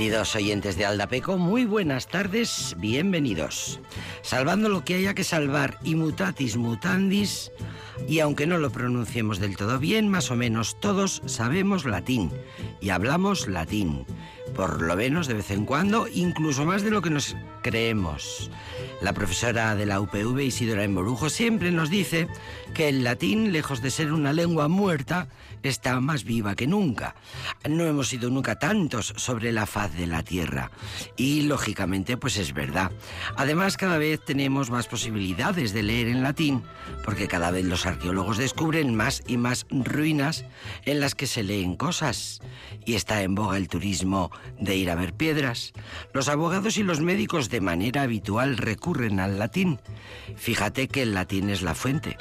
Queridos 0.00 0.34
oyentes 0.34 0.78
de 0.78 0.86
Aldapeco, 0.86 1.36
muy 1.36 1.66
buenas 1.66 2.08
tardes, 2.08 2.74
bienvenidos. 2.78 3.80
Salvando 4.22 4.70
lo 4.70 4.82
que 4.82 4.94
haya 4.94 5.12
que 5.12 5.24
salvar 5.24 5.76
y 5.84 5.94
mutatis 5.94 6.56
mutandis, 6.56 7.52
y 8.08 8.20
aunque 8.20 8.46
no 8.46 8.56
lo 8.56 8.70
pronunciemos 8.70 9.40
del 9.40 9.58
todo 9.58 9.78
bien, 9.78 10.08
más 10.08 10.30
o 10.30 10.36
menos 10.36 10.80
todos 10.80 11.20
sabemos 11.26 11.84
latín 11.84 12.32
y 12.80 12.88
hablamos 12.88 13.46
latín, 13.46 14.06
por 14.56 14.80
lo 14.80 14.96
menos 14.96 15.26
de 15.26 15.34
vez 15.34 15.50
en 15.50 15.66
cuando, 15.66 16.08
incluso 16.08 16.64
más 16.64 16.82
de 16.82 16.92
lo 16.92 17.02
que 17.02 17.10
nos 17.10 17.36
creemos. 17.62 18.50
La 19.02 19.12
profesora 19.12 19.74
de 19.74 19.84
la 19.84 20.00
UPV, 20.00 20.40
Isidora 20.40 20.84
Emborujo, 20.84 21.28
siempre 21.28 21.72
nos 21.72 21.90
dice 21.90 22.26
que 22.72 22.88
el 22.88 23.04
latín, 23.04 23.52
lejos 23.52 23.82
de 23.82 23.90
ser 23.90 24.14
una 24.14 24.32
lengua 24.32 24.68
muerta, 24.68 25.28
está 25.62 26.00
más 26.00 26.24
viva 26.24 26.54
que 26.54 26.66
nunca. 26.66 27.14
No 27.68 27.84
hemos 27.84 28.08
sido 28.08 28.30
nunca 28.30 28.58
tantos 28.58 29.12
sobre 29.16 29.52
la 29.52 29.66
faz 29.66 29.94
de 29.94 30.06
la 30.06 30.22
Tierra. 30.22 30.70
Y 31.16 31.42
lógicamente, 31.42 32.16
pues 32.16 32.36
es 32.36 32.52
verdad. 32.52 32.90
Además, 33.36 33.76
cada 33.76 33.98
vez 33.98 34.20
tenemos 34.24 34.70
más 34.70 34.86
posibilidades 34.86 35.72
de 35.72 35.82
leer 35.82 36.08
en 36.08 36.22
latín, 36.22 36.62
porque 37.04 37.28
cada 37.28 37.50
vez 37.50 37.64
los 37.64 37.86
arqueólogos 37.86 38.38
descubren 38.38 38.94
más 38.94 39.22
y 39.26 39.36
más 39.36 39.66
ruinas 39.70 40.44
en 40.84 41.00
las 41.00 41.14
que 41.14 41.26
se 41.26 41.42
leen 41.42 41.76
cosas. 41.76 42.40
Y 42.84 42.94
está 42.94 43.22
en 43.22 43.34
boga 43.34 43.56
el 43.56 43.68
turismo 43.68 44.30
de 44.58 44.76
ir 44.76 44.90
a 44.90 44.94
ver 44.94 45.14
piedras. 45.14 45.72
Los 46.12 46.28
abogados 46.28 46.76
y 46.78 46.82
los 46.82 47.00
médicos 47.00 47.50
de 47.50 47.60
manera 47.60 48.02
habitual 48.02 48.56
recurren 48.56 49.20
al 49.20 49.38
latín. 49.38 49.80
Fíjate 50.36 50.88
que 50.88 51.02
el 51.02 51.14
latín 51.14 51.50
es 51.50 51.62
la 51.62 51.74
fuente. 51.74 52.16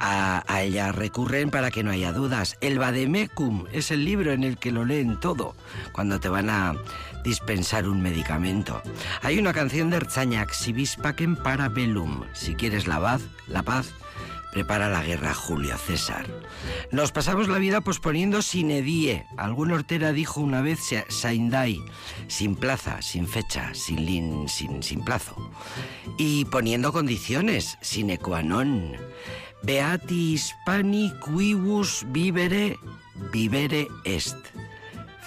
A, 0.00 0.42
ella 0.62 0.92
recurren 0.92 1.50
para 1.50 1.70
que 1.70 1.82
no 1.82 1.90
haya 1.90 2.12
dudas. 2.12 2.56
El 2.60 2.73
Vademecum 2.78 3.66
es 3.72 3.90
el 3.90 4.04
libro 4.04 4.32
en 4.32 4.44
el 4.44 4.58
que 4.58 4.72
lo 4.72 4.84
leen 4.84 5.20
todo 5.20 5.54
cuando 5.92 6.20
te 6.20 6.28
van 6.28 6.50
a 6.50 6.74
dispensar 7.24 7.88
un 7.88 8.02
medicamento. 8.02 8.82
Hay 9.22 9.38
una 9.38 9.52
canción 9.52 9.90
de 9.90 9.96
Erzañac, 9.96 10.52
Sivis 10.52 10.96
Pacem 10.96 11.36
para 11.36 11.68
Bellum. 11.68 12.24
Si 12.34 12.54
quieres 12.54 12.86
la 12.86 13.00
paz, 13.00 13.22
la 13.48 13.62
paz, 13.62 13.92
prepara 14.52 14.88
la 14.88 15.02
guerra 15.02 15.34
Julio 15.34 15.76
César. 15.76 16.26
Nos 16.92 17.10
pasamos 17.10 17.48
la 17.48 17.58
vida 17.58 17.80
posponiendo 17.80 18.40
sin 18.40 18.70
edie. 18.70 19.26
Algún 19.36 19.72
hortera 19.72 20.12
dijo 20.12 20.40
una 20.40 20.62
vez 20.62 20.78
saindai, 21.08 21.82
sin 22.28 22.54
plaza, 22.54 23.02
sin 23.02 23.26
fecha, 23.26 23.74
sin 23.74 24.06
lin, 24.06 24.48
sin, 24.48 24.82
sin 24.82 25.02
plazo. 25.02 25.34
Y 26.18 26.44
poniendo 26.44 26.92
condiciones, 26.92 27.78
sin 27.80 28.16
qua 28.16 28.42
Beati 29.64 30.34
hispani 30.34 31.10
quibus 31.24 32.04
vivere, 32.12 32.76
vivere 33.32 33.88
est. 34.04 34.36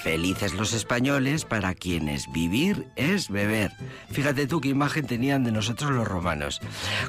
Felices 0.03 0.53
los 0.53 0.73
españoles 0.73 1.43
para 1.43 1.73
quienes 1.73 2.31
vivir 2.31 2.87
es 2.95 3.29
beber. 3.29 3.71
Fíjate 4.11 4.45
tú 4.45 4.61
qué 4.61 4.69
imagen 4.69 5.07
tenían 5.07 5.43
de 5.43 5.51
nosotros 5.51 5.89
los 5.89 6.07
romanos. 6.07 6.61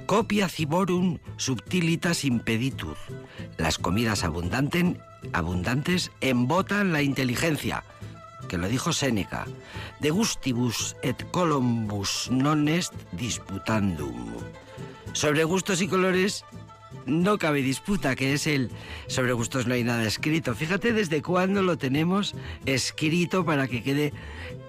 Copia 0.06 0.48
ciborum 0.48 1.18
subtilitas 1.36 2.24
impeditur. 2.24 2.96
Las 3.58 3.76
comidas 3.76 4.24
abundantes 4.24 6.10
embotan 6.22 6.94
la 6.94 7.02
inteligencia 7.02 7.84
que 8.48 8.56
lo 8.56 8.68
dijo 8.68 8.94
Séneca, 8.94 9.44
de 10.00 10.08
gustibus 10.08 10.96
et 11.02 11.16
columbus 11.30 12.30
non 12.32 12.66
est 12.66 12.94
disputandum. 13.12 14.32
Sobre 15.12 15.44
gustos 15.44 15.82
y 15.82 15.88
colores 15.88 16.46
no 17.06 17.38
cabe 17.38 17.62
disputa, 17.62 18.16
que 18.16 18.32
es 18.32 18.46
el 18.46 18.70
sobre 19.06 19.32
gustos 19.32 19.66
no 19.66 19.74
hay 19.74 19.84
nada 19.84 20.04
escrito. 20.04 20.54
Fíjate 20.54 20.92
desde 20.92 21.22
cuándo 21.22 21.62
lo 21.62 21.78
tenemos 21.78 22.34
escrito 22.66 23.44
para 23.44 23.66
que 23.68 23.82
quede 23.82 24.12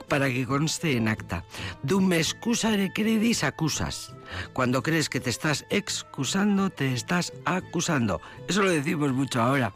para 0.09 0.30
que 0.30 0.46
conste 0.46 0.97
en 0.97 1.07
acta. 1.07 1.46
Dum 1.84 2.12
excusare 2.12 2.91
credis 2.91 3.44
acusas. 3.44 4.13
Cuando 4.53 4.84
crees 4.84 5.07
que 5.07 5.19
te 5.19 5.30
estás 5.30 5.66
excusando, 5.69 6.69
te 6.69 6.94
estás 6.94 7.31
acusando. 7.46 8.19
Eso 8.47 8.63
lo 8.63 8.72
decimos 8.72 9.13
mucho 9.13 9.41
ahora. 9.41 9.74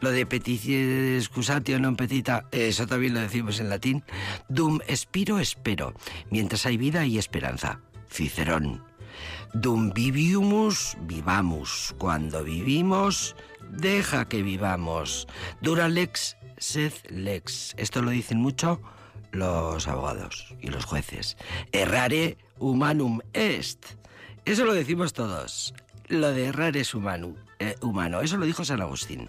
Lo 0.00 0.10
de 0.10 0.26
petitie 0.26 1.16
excusatio 1.16 1.78
non 1.78 1.96
petita, 1.96 2.50
eso 2.50 2.84
también 2.90 3.14
lo 3.14 3.22
decimos 3.22 3.62
en 3.62 3.70
latín. 3.70 4.02
Dum 4.50 4.82
espiro 4.90 5.38
espero. 5.38 5.94
Mientras 6.28 6.66
hay 6.66 6.76
vida 6.76 7.06
y 7.06 7.16
esperanza. 7.16 7.80
Cicerón. 8.10 8.87
Dum 9.54 9.92
viviumus, 9.92 10.96
vivamos. 11.02 11.94
Cuando 11.98 12.44
vivimos, 12.44 13.34
deja 13.70 14.28
que 14.28 14.42
vivamos. 14.42 15.26
Dura 15.60 15.88
lex, 15.88 16.36
sed 16.58 16.92
lex. 17.10 17.74
Esto 17.76 18.02
lo 18.02 18.10
dicen 18.10 18.38
mucho 18.38 18.80
los 19.32 19.88
abogados 19.88 20.54
y 20.60 20.68
los 20.68 20.84
jueces. 20.84 21.36
Errare 21.72 22.38
humanum 22.58 23.20
est. 23.32 23.84
Eso 24.44 24.64
lo 24.64 24.74
decimos 24.74 25.12
todos. 25.12 25.74
Lo 26.08 26.32
de 26.32 26.46
errar 26.46 26.76
es 26.76 26.94
humano. 26.94 27.34
Eh, 27.60 27.74
humano. 27.80 28.20
Eso 28.20 28.36
lo 28.36 28.46
dijo 28.46 28.64
San 28.64 28.80
Agustín. 28.80 29.28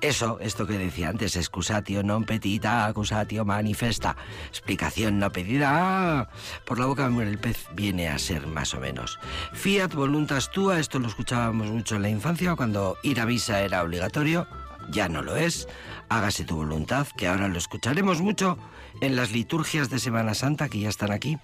Eso, 0.00 0.38
esto 0.40 0.66
que 0.66 0.78
decía 0.78 1.10
antes, 1.10 1.36
excusatio 1.36 2.00
non 2.00 2.24
petita, 2.24 2.88
accusatio 2.88 3.44
manifesta. 3.44 4.16
Explicación 4.48 5.20
no 5.20 5.28
pedida. 5.28 6.32
Por 6.64 6.80
la 6.80 6.88
boca 6.88 7.12
muere 7.12 7.28
el 7.28 7.36
pez, 7.36 7.68
viene 7.76 8.08
a 8.08 8.16
ser 8.16 8.48
más 8.48 8.72
o 8.72 8.80
menos. 8.80 9.20
Fiat 9.52 9.92
voluntas 9.92 10.48
tua, 10.48 10.80
esto 10.80 10.96
lo 10.96 11.12
escuchábamos 11.12 11.68
mucho 11.68 12.00
en 12.00 12.08
la 12.08 12.08
infancia, 12.08 12.56
cuando 12.56 12.96
ir 13.04 13.20
a 13.20 13.28
misa 13.28 13.60
era 13.60 13.84
obligatorio, 13.84 14.48
ya 14.88 15.12
no 15.12 15.20
lo 15.20 15.36
es. 15.36 15.68
Hágase 16.08 16.48
tu 16.48 16.56
voluntad, 16.56 17.06
que 17.18 17.28
ahora 17.28 17.48
lo 17.48 17.58
escucharemos 17.58 18.22
mucho 18.22 18.56
en 19.00 19.16
las 19.16 19.32
liturgias 19.32 19.90
de 19.90 19.98
Semana 19.98 20.34
Santa 20.34 20.68
que 20.68 20.80
ya 20.80 20.88
están 20.88 21.12
aquí. 21.12 21.38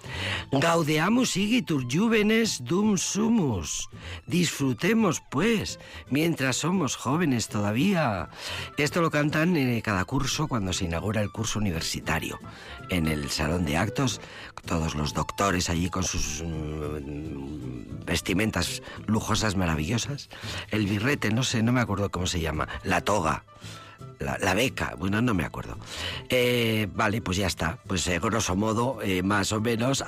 Gaudeamus 0.53 1.37
igitur 1.37 1.85
juvenes 1.91 2.65
dum 2.65 2.97
sumus. 2.97 3.89
Disfrutemos, 4.27 5.23
pues, 5.31 5.79
mientras 6.11 6.57
somos 6.57 6.97
jóvenes 6.97 7.49
todavía. 7.49 8.29
Esto 8.77 9.01
lo 9.01 9.11
cantan 9.11 9.57
en 9.57 9.81
cada 9.81 10.05
curso 10.05 10.49
cuando 10.49 10.73
se 10.73 10.85
inaugura 10.85 11.21
el 11.21 11.31
curso 11.31 11.59
universitario. 11.59 12.39
En 12.91 13.07
el 13.07 13.31
salón 13.31 13.65
de 13.65 13.77
actos, 13.77 14.21
todos 14.67 14.95
los 14.95 15.15
doctores 15.15 15.71
allí 15.71 15.89
con 15.89 16.05
sus 16.05 16.43
mm, 16.43 18.05
vestimentas 18.05 18.83
lujosas, 19.07 19.57
maravillosas. 19.57 20.29
El 20.71 20.87
birrete, 20.87 21.31
no 21.31 21.43
sé, 21.43 21.63
no 21.63 21.73
me 21.73 21.81
acuerdo 21.81 22.11
cómo 22.11 22.27
se 22.27 22.41
llama. 22.41 22.69
La 22.83 23.01
toga 23.01 23.45
la, 24.19 24.55
beca, 24.55 24.95
bueno, 24.99 25.21
no 25.21 25.35
me 25.35 25.45
acuerdo. 25.45 25.79
Eh, 26.29 26.89
vale, 26.95 27.21
pues 27.21 27.37
ya 27.37 27.47
está. 27.47 27.79
Pues 27.87 28.07
eh, 28.07 28.19
grosso 28.19 28.57
modo, 28.57 28.99
eh, 29.03 29.23
más 29.23 29.53
o 29.53 29.61
menos, 29.61 30.05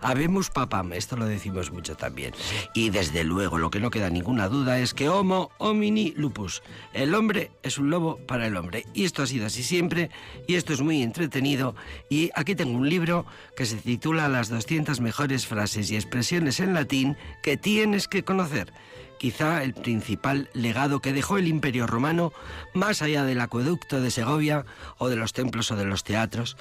habemos 0.00 0.50
papam, 0.50 0.92
esto 0.92 1.16
lo 1.16 1.26
decimos 1.26 1.70
mucho 1.70 1.96
también. 1.96 2.32
Y 2.74 2.90
desde 2.90 3.24
luego, 3.24 3.58
lo 3.58 3.70
que 3.70 3.80
no 3.80 3.90
queda 3.90 4.10
ninguna 4.10 4.48
duda 4.48 4.78
es 4.78 4.94
que 4.94 5.08
homo 5.08 5.50
homini 5.58 6.12
lupus. 6.16 6.62
El 6.92 7.14
hombre 7.14 7.50
es 7.62 7.78
un 7.78 7.90
lobo 7.90 8.18
para 8.26 8.46
el 8.46 8.56
hombre. 8.56 8.84
Y 8.94 9.04
esto 9.04 9.22
ha 9.22 9.26
sido 9.26 9.46
así 9.46 9.62
siempre, 9.62 10.10
y 10.46 10.54
esto 10.54 10.72
es 10.72 10.80
muy 10.80 11.02
entretenido. 11.02 11.74
Y 12.08 12.30
aquí 12.34 12.54
tengo 12.54 12.76
un 12.76 12.88
libro 12.88 13.26
que 13.56 13.66
se 13.66 13.76
titula 13.76 14.28
Las 14.28 14.48
200 14.48 15.00
mejores 15.00 15.46
frases 15.46 15.90
y 15.90 15.96
expresiones 15.96 16.60
en 16.60 16.74
latín 16.74 17.16
que 17.42 17.56
tienes 17.56 18.08
que 18.08 18.24
conocer 18.24 18.72
quizá 19.18 19.62
el 19.62 19.74
principal 19.74 20.48
legado 20.54 21.00
que 21.00 21.12
dejó 21.12 21.38
el 21.38 21.48
Imperio 21.48 21.86
Romano, 21.86 22.32
más 22.74 23.02
allá 23.02 23.24
del 23.24 23.40
acueducto 23.40 24.00
de 24.00 24.10
Segovia 24.10 24.64
o 24.96 25.08
de 25.08 25.16
los 25.16 25.32
templos 25.32 25.70
o 25.70 25.76
de 25.76 25.84
los 25.84 26.04
teatros, 26.04 26.56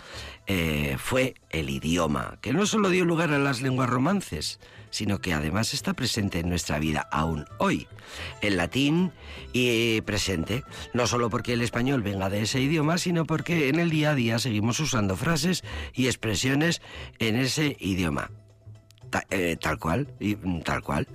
eh, 0.47 0.97
fue 0.99 1.35
el 1.49 1.69
idioma, 1.69 2.37
que 2.41 2.53
no 2.53 2.65
solo 2.65 2.89
dio 2.89 3.05
lugar 3.05 3.31
a 3.31 3.39
las 3.39 3.61
lenguas 3.61 3.89
romances, 3.89 4.59
sino 4.89 5.19
que 5.19 5.33
además 5.33 5.73
está 5.73 5.93
presente 5.93 6.39
en 6.39 6.49
nuestra 6.49 6.79
vida 6.79 7.07
aún 7.11 7.45
hoy. 7.59 7.87
El 8.41 8.57
latín 8.57 9.11
y 9.53 10.01
presente, 10.01 10.63
no 10.93 11.07
solo 11.07 11.29
porque 11.29 11.53
el 11.53 11.61
español 11.61 12.01
venga 12.01 12.29
de 12.29 12.41
ese 12.41 12.61
idioma, 12.61 12.97
sino 12.97 13.25
porque 13.25 13.69
en 13.69 13.79
el 13.79 13.89
día 13.89 14.11
a 14.11 14.15
día 14.15 14.39
seguimos 14.39 14.79
usando 14.79 15.15
frases 15.15 15.63
y 15.93 16.07
expresiones 16.07 16.81
en 17.19 17.35
ese 17.35 17.77
idioma. 17.79 18.31
Eh, 19.29 19.57
tal 19.59 19.79
cual, 19.79 20.07
y, 20.19 20.35
mm, 20.35 20.61
tal 20.61 20.81
cual. 20.81 21.07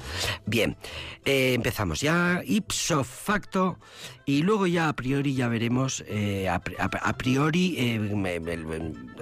Bien, 0.46 0.76
eh, 1.24 1.54
empezamos 1.54 2.00
ya 2.00 2.42
ipso 2.44 3.04
facto 3.04 3.78
y 4.24 4.42
luego 4.42 4.66
ya 4.66 4.88
a 4.88 4.92
priori 4.94 5.34
ya 5.34 5.48
veremos, 5.48 6.04
eh, 6.08 6.48
a, 6.48 6.60
priori, 6.60 8.00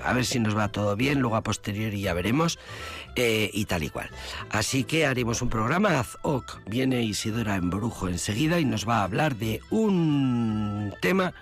a 0.04 0.12
ver 0.12 0.24
si 0.24 0.38
nos 0.38 0.56
va 0.56 0.68
todo 0.68 0.94
bien, 0.96 1.20
luego 1.20 1.36
a 1.36 1.42
posteriori 1.42 2.00
ya 2.00 2.14
veremos 2.14 2.58
y 3.16 3.64
tal 3.66 3.82
y 3.82 3.90
cual. 3.90 4.08
Así 4.50 4.84
que 4.84 5.04
haremos 5.04 5.42
un 5.42 5.50
programa 5.50 5.98
ad 5.98 6.06
hoc. 6.22 6.60
Viene 6.66 7.02
Isidora 7.02 7.56
en 7.56 7.68
Brujo 7.68 8.08
enseguida 8.08 8.60
y 8.60 8.64
nos 8.64 8.88
va 8.88 9.00
a 9.00 9.04
hablar 9.04 9.36
de 9.36 9.60
un 9.70 10.94
tema 11.02 11.34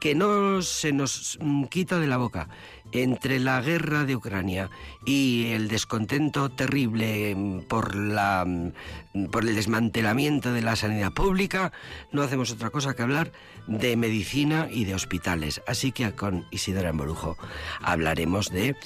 que 0.00 0.14
no 0.14 0.62
se 0.62 0.92
nos 0.92 1.38
mm, 1.40 1.64
quita 1.64 1.98
de 1.98 2.06
la 2.06 2.18
boca 2.18 2.48
entre 2.92 3.38
la 3.38 3.60
guerra 3.60 4.04
de 4.04 4.16
Ucrania 4.16 4.70
y 5.04 5.48
el 5.52 5.68
descontento 5.68 6.48
terrible 6.50 7.34
mm, 7.34 7.60
por, 7.62 7.94
la, 7.94 8.44
mm, 8.46 9.26
por 9.30 9.44
el 9.44 9.54
desmantelamiento 9.54 10.52
de 10.52 10.62
la 10.62 10.76
sanidad 10.76 11.12
pública, 11.12 11.72
no 12.12 12.22
hacemos 12.22 12.50
otra 12.50 12.70
cosa 12.70 12.94
que 12.94 13.02
hablar 13.02 13.32
de 13.66 13.96
medicina 13.96 14.68
y 14.70 14.84
de 14.84 14.94
hospitales. 14.94 15.62
Así 15.66 15.92
que 15.92 16.12
con 16.12 16.46
Isidora 16.50 16.90
Emborujo 16.90 17.36
hablaremos 17.80 18.50
de... 18.50 18.76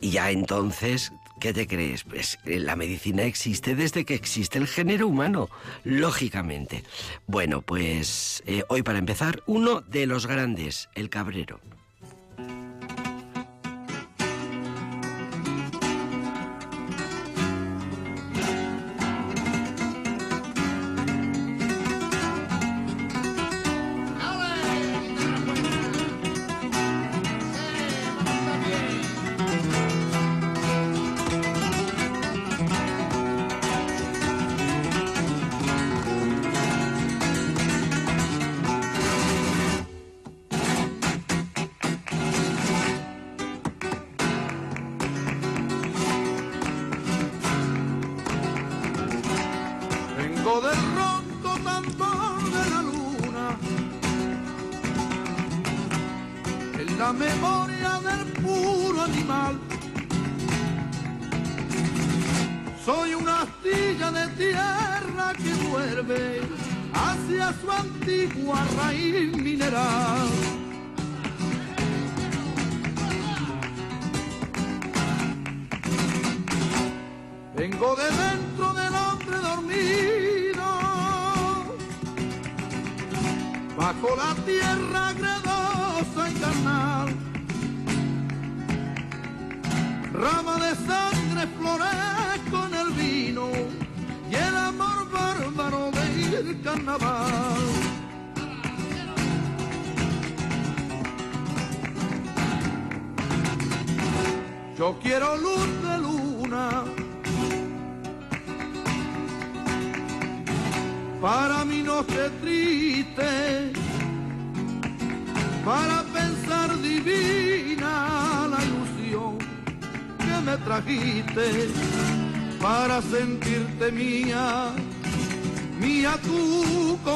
Ya 0.00 0.30
entonces 0.30 1.12
¿Qué 1.40 1.52
te 1.52 1.66
crees? 1.66 2.04
Pues 2.04 2.38
eh, 2.46 2.58
la 2.58 2.74
medicina 2.74 3.24
existe 3.24 3.74
desde 3.74 4.04
que 4.04 4.14
existe 4.14 4.58
el 4.58 4.66
género 4.66 5.08
humano, 5.08 5.50
lógicamente. 5.82 6.84
Bueno, 7.26 7.60
pues 7.60 8.42
eh, 8.46 8.62
hoy 8.68 8.82
para 8.82 8.98
empezar, 8.98 9.42
uno 9.46 9.82
de 9.82 10.06
los 10.06 10.26
grandes, 10.26 10.88
el 10.94 11.10
cabrero. 11.10 11.60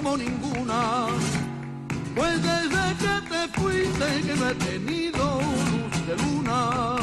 Como 0.02 0.16
ninguna. 0.16 1.08
Pues 2.14 2.40
desde 2.40 2.82
que 3.00 3.14
te 3.30 3.60
fuiste 3.60 4.06
que 4.26 4.34
no 4.36 4.48
he 4.48 4.54
tenido 4.54 5.40
luz 5.72 6.06
de 6.06 6.16
luna. 6.22 6.96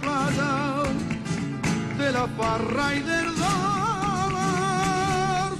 Playa 0.00 0.82
de 1.98 2.12
la 2.12 2.26
parra 2.26 2.94
y 2.94 3.00
del 3.00 3.34
dolor. 3.36 4.36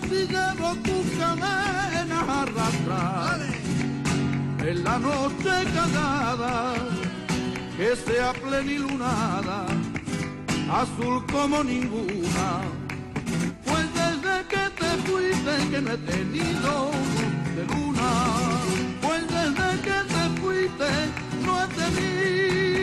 Si 0.09 0.27
llevo 0.27 0.75
tu 0.87 0.97
cadena 1.19 2.43
arrastrar 2.43 3.41
en 4.67 4.85
la 4.85 4.99
noche 4.99 5.55
callada, 5.75 6.75
que 7.77 7.97
sea 7.97 8.33
plenilunada, 8.33 9.67
azul 10.71 11.25
como 11.33 11.65
ninguna. 11.65 12.49
Pues 13.65 13.87
desde 14.01 14.37
que 14.53 14.65
te 14.81 14.91
fuiste 15.07 15.53
que 15.71 15.81
no 15.83 15.91
he 15.93 15.99
tenido 15.99 16.91
de 17.57 17.63
luna, 17.73 18.11
pues 19.03 19.23
desde 19.29 19.69
que 19.87 19.99
te 20.15 20.23
fuiste 20.41 20.91
no 21.45 21.53
he 21.63 21.67
tenido 21.69 22.76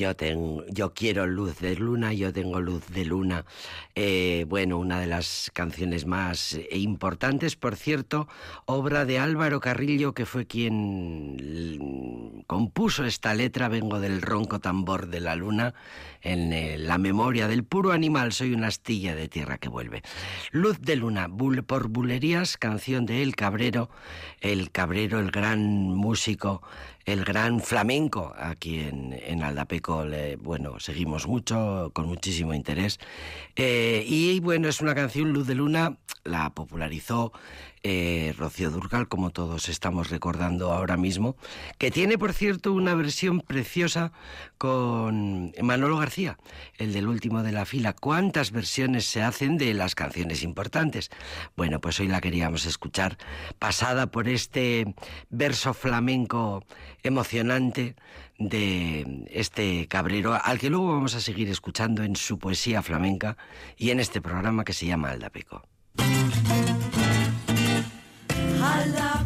Yo, 0.00 0.16
tengo, 0.16 0.64
yo 0.68 0.94
quiero 0.94 1.26
luz 1.26 1.60
de 1.60 1.76
luna, 1.76 2.14
yo 2.14 2.32
tengo 2.32 2.58
luz 2.58 2.88
de 2.88 3.04
luna. 3.04 3.44
Eh, 4.02 4.46
bueno, 4.48 4.78
una 4.78 4.98
de 4.98 5.06
las 5.06 5.50
canciones 5.52 6.06
más 6.06 6.58
importantes, 6.72 7.54
por 7.54 7.76
cierto, 7.76 8.28
obra 8.64 9.04
de 9.04 9.18
Álvaro 9.18 9.60
Carrillo, 9.60 10.14
que 10.14 10.24
fue 10.24 10.46
quien 10.46 12.42
compuso 12.46 13.04
esta 13.04 13.34
letra, 13.34 13.68
Vengo 13.68 14.00
del 14.00 14.22
ronco 14.22 14.58
tambor 14.58 15.08
de 15.08 15.20
la 15.20 15.36
luna, 15.36 15.74
en 16.22 16.50
eh, 16.54 16.78
la 16.78 16.96
memoria 16.96 17.46
del 17.46 17.62
puro 17.62 17.92
animal, 17.92 18.32
soy 18.32 18.54
una 18.54 18.68
astilla 18.68 19.14
de 19.14 19.28
tierra 19.28 19.58
que 19.58 19.68
vuelve. 19.68 20.00
Luz 20.50 20.80
de 20.80 20.96
luna, 20.96 21.28
por 21.66 21.88
bulerías, 21.88 22.56
canción 22.56 23.04
de 23.04 23.22
El 23.22 23.36
Cabrero, 23.36 23.90
El 24.40 24.70
Cabrero, 24.70 25.20
el 25.20 25.30
gran 25.30 25.60
músico 25.60 26.62
el 27.06 27.24
gran 27.24 27.60
flamenco 27.60 28.32
aquí 28.36 28.80
en, 28.80 29.18
en 29.24 29.42
Aldapeco. 29.42 30.04
bueno, 30.38 30.78
seguimos 30.80 31.26
mucho, 31.26 31.90
con 31.92 32.06
muchísimo 32.06 32.54
interés. 32.54 32.98
Eh, 33.56 33.89
y 33.98 34.40
bueno, 34.40 34.68
es 34.68 34.80
una 34.80 34.94
canción, 34.94 35.32
Luz 35.32 35.46
de 35.46 35.54
Luna, 35.54 35.98
la 36.24 36.50
popularizó 36.50 37.32
eh, 37.82 38.34
Rocío 38.36 38.70
Durcal, 38.70 39.08
como 39.08 39.30
todos 39.30 39.68
estamos 39.68 40.10
recordando 40.10 40.72
ahora 40.72 40.96
mismo, 40.96 41.36
que 41.78 41.90
tiene, 41.90 42.18
por 42.18 42.32
cierto, 42.32 42.72
una 42.72 42.94
versión 42.94 43.40
preciosa 43.40 44.12
con 44.58 45.52
Manolo 45.62 45.96
García, 45.96 46.38
el 46.76 46.92
del 46.92 47.08
último 47.08 47.42
de 47.42 47.52
la 47.52 47.64
fila. 47.64 47.94
¿Cuántas 47.94 48.52
versiones 48.52 49.06
se 49.06 49.22
hacen 49.22 49.56
de 49.56 49.72
las 49.72 49.94
canciones 49.94 50.42
importantes? 50.42 51.10
Bueno, 51.56 51.80
pues 51.80 51.98
hoy 52.00 52.08
la 52.08 52.20
queríamos 52.20 52.66
escuchar, 52.66 53.16
pasada 53.58 54.10
por 54.10 54.28
este 54.28 54.94
verso 55.30 55.72
flamenco 55.72 56.64
emocionante 57.02 57.96
de 58.40 59.28
este 59.30 59.86
cabrero, 59.86 60.36
al 60.42 60.58
que 60.58 60.70
luego 60.70 60.88
vamos 60.88 61.14
a 61.14 61.20
seguir 61.20 61.48
escuchando 61.48 62.02
en 62.02 62.16
su 62.16 62.38
poesía 62.38 62.82
flamenca 62.82 63.36
y 63.76 63.90
en 63.90 64.00
este 64.00 64.20
programa 64.20 64.64
que 64.64 64.72
se 64.72 64.86
llama 64.86 65.10
Aldapeco. 65.10 65.62
punta 68.90 69.19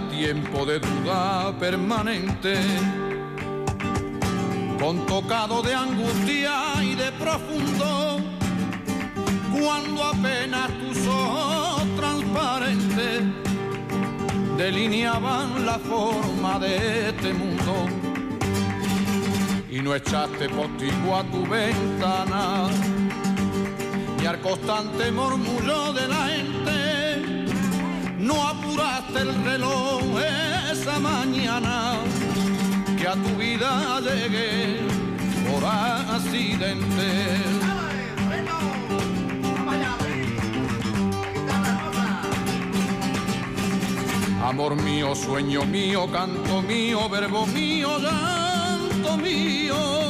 tiempo 0.00 0.66
de 0.66 0.80
duda 0.80 1.56
permanente, 1.58 2.56
con 4.78 5.06
tocado 5.06 5.62
de 5.62 5.74
angustia 5.74 6.82
y 6.82 6.94
de 6.94 7.12
profundo, 7.12 8.20
cuando 9.52 10.04
apenas 10.04 10.68
tus 10.80 11.06
ojos 11.06 11.82
transparentes 11.96 13.22
delineaban 14.56 15.64
la 15.64 15.78
forma 15.78 16.58
de 16.58 17.10
este 17.10 17.32
mundo. 17.32 17.86
Y 19.70 19.80
no 19.80 19.94
echaste 19.94 20.48
postigo 20.48 21.16
a 21.16 21.24
tu 21.24 21.46
ventana 21.46 22.68
y 24.22 24.26
al 24.26 24.40
constante 24.40 25.10
murmullo 25.10 25.92
de 25.92 26.08
la 26.08 26.26
gente. 26.28 27.46
No 28.18 28.42
el 29.16 29.44
reloj 29.44 30.02
esa 30.70 30.98
mañana 30.98 31.94
que 32.98 33.06
a 33.06 33.14
tu 33.14 33.36
vida 33.36 34.00
llegué 34.00 34.80
por 35.48 35.64
accidente. 35.64 37.08
Amor 44.44 44.76
mío, 44.82 45.14
sueño 45.14 45.64
mío, 45.64 46.06
canto 46.12 46.62
mío, 46.62 47.08
verbo 47.08 47.46
mío, 47.46 47.98
llanto 47.98 49.16
mío 49.16 50.03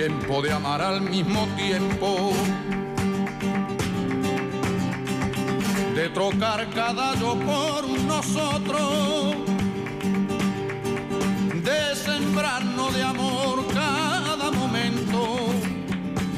tiempo 0.00 0.40
de 0.40 0.50
amar 0.50 0.80
al 0.80 1.02
mismo 1.02 1.46
tiempo, 1.58 2.32
de 5.94 6.08
trocar 6.08 6.66
cada 6.70 7.14
yo 7.16 7.34
por 7.34 7.86
nosotros, 8.06 9.34
de 11.62 11.94
sembrarnos 11.94 12.94
de 12.94 13.02
amor 13.02 13.66
cada 13.74 14.50
momento. 14.50 15.36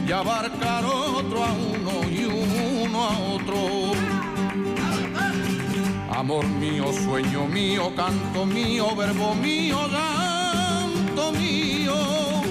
Y 0.09 0.11
abarcar 0.11 0.85
otro 0.85 1.45
a 1.45 1.53
uno 1.53 2.03
y 2.11 2.25
uno 2.25 3.05
a 3.05 3.17
otro. 3.37 3.93
Amor 6.11 6.49
mío, 6.49 6.93
sueño 6.93 7.47
mío, 7.47 7.93
canto 7.95 8.45
mío, 8.45 8.97
verbo 8.97 9.37
mío, 9.37 9.79
llanto 9.87 11.31
mío 11.31 12.42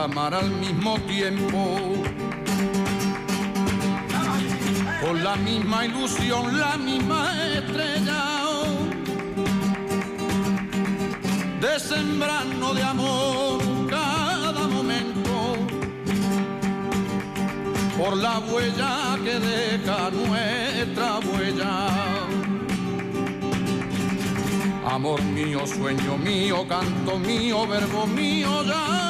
de 0.00 0.04
amar 0.04 0.34
al 0.34 0.50
mismo 0.50 0.98
tiempo. 1.00 1.78
Con 5.00 5.24
la 5.24 5.36
misma 5.36 5.86
ilusión, 5.86 6.58
la 6.58 6.76
misma 6.76 7.30
estrella. 7.56 8.24
De 11.60 11.78
sembrarnos 11.78 12.74
de 12.76 12.82
amor 12.82 13.60
cada 13.88 14.68
momento. 14.68 15.56
Por 17.98 18.16
la 18.16 18.38
huella 18.38 19.18
que 19.22 19.38
deja 19.38 20.10
nuestra 20.10 21.18
huella 21.18 21.88
Amor 24.86 25.22
mío, 25.22 25.66
sueño 25.66 26.16
mío, 26.16 26.66
canto 26.66 27.18
mío, 27.18 27.66
verbo 27.66 28.06
mío, 28.06 28.62
llanto 28.62 29.09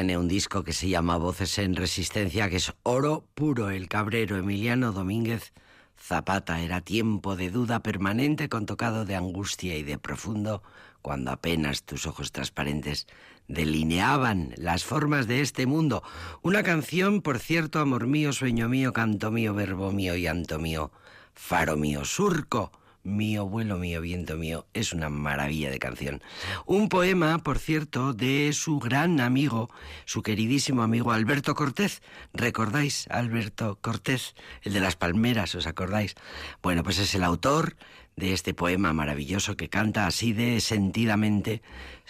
tiene 0.00 0.16
un 0.16 0.28
disco 0.28 0.64
que 0.64 0.72
se 0.72 0.88
llama 0.88 1.18
Voces 1.18 1.58
en 1.58 1.76
Resistencia, 1.76 2.48
que 2.48 2.56
es 2.56 2.72
oro 2.84 3.26
puro. 3.34 3.68
El 3.68 3.86
cabrero 3.86 4.38
Emiliano 4.38 4.92
Domínguez 4.92 5.52
Zapata 5.98 6.62
era 6.62 6.80
tiempo 6.80 7.36
de 7.36 7.50
duda 7.50 7.82
permanente 7.82 8.48
con 8.48 8.64
tocado 8.64 9.04
de 9.04 9.14
angustia 9.14 9.76
y 9.76 9.82
de 9.82 9.98
profundo, 9.98 10.62
cuando 11.02 11.32
apenas 11.32 11.82
tus 11.82 12.06
ojos 12.06 12.32
transparentes 12.32 13.08
delineaban 13.46 14.54
las 14.56 14.84
formas 14.84 15.26
de 15.26 15.42
este 15.42 15.66
mundo. 15.66 16.02
Una 16.40 16.62
canción, 16.62 17.20
por 17.20 17.38
cierto, 17.38 17.78
amor 17.78 18.06
mío, 18.06 18.32
sueño 18.32 18.70
mío, 18.70 18.94
canto 18.94 19.30
mío, 19.30 19.52
verbo 19.52 19.92
mío, 19.92 20.16
llanto 20.16 20.58
mío, 20.58 20.92
faro 21.34 21.76
mío, 21.76 22.06
surco 22.06 22.72
Mío, 23.02 23.46
vuelo 23.46 23.78
mío, 23.78 24.02
viento 24.02 24.36
mío, 24.36 24.66
es 24.74 24.92
una 24.92 25.08
maravilla 25.08 25.70
de 25.70 25.78
canción. 25.78 26.22
Un 26.66 26.90
poema, 26.90 27.38
por 27.38 27.58
cierto, 27.58 28.12
de 28.12 28.52
su 28.52 28.78
gran 28.78 29.20
amigo, 29.20 29.70
su 30.04 30.22
queridísimo 30.22 30.82
amigo 30.82 31.10
Alberto 31.10 31.54
Cortés. 31.54 32.02
¿Recordáis 32.34 33.06
Alberto 33.08 33.78
Cortés? 33.80 34.34
El 34.62 34.74
de 34.74 34.80
las 34.80 34.96
palmeras, 34.96 35.54
¿os 35.54 35.66
acordáis? 35.66 36.14
Bueno, 36.62 36.82
pues 36.82 36.98
es 36.98 37.14
el 37.14 37.24
autor 37.24 37.76
de 38.16 38.34
este 38.34 38.52
poema 38.52 38.92
maravilloso 38.92 39.56
que 39.56 39.70
canta 39.70 40.06
así 40.06 40.34
de 40.34 40.60
sentidamente 40.60 41.62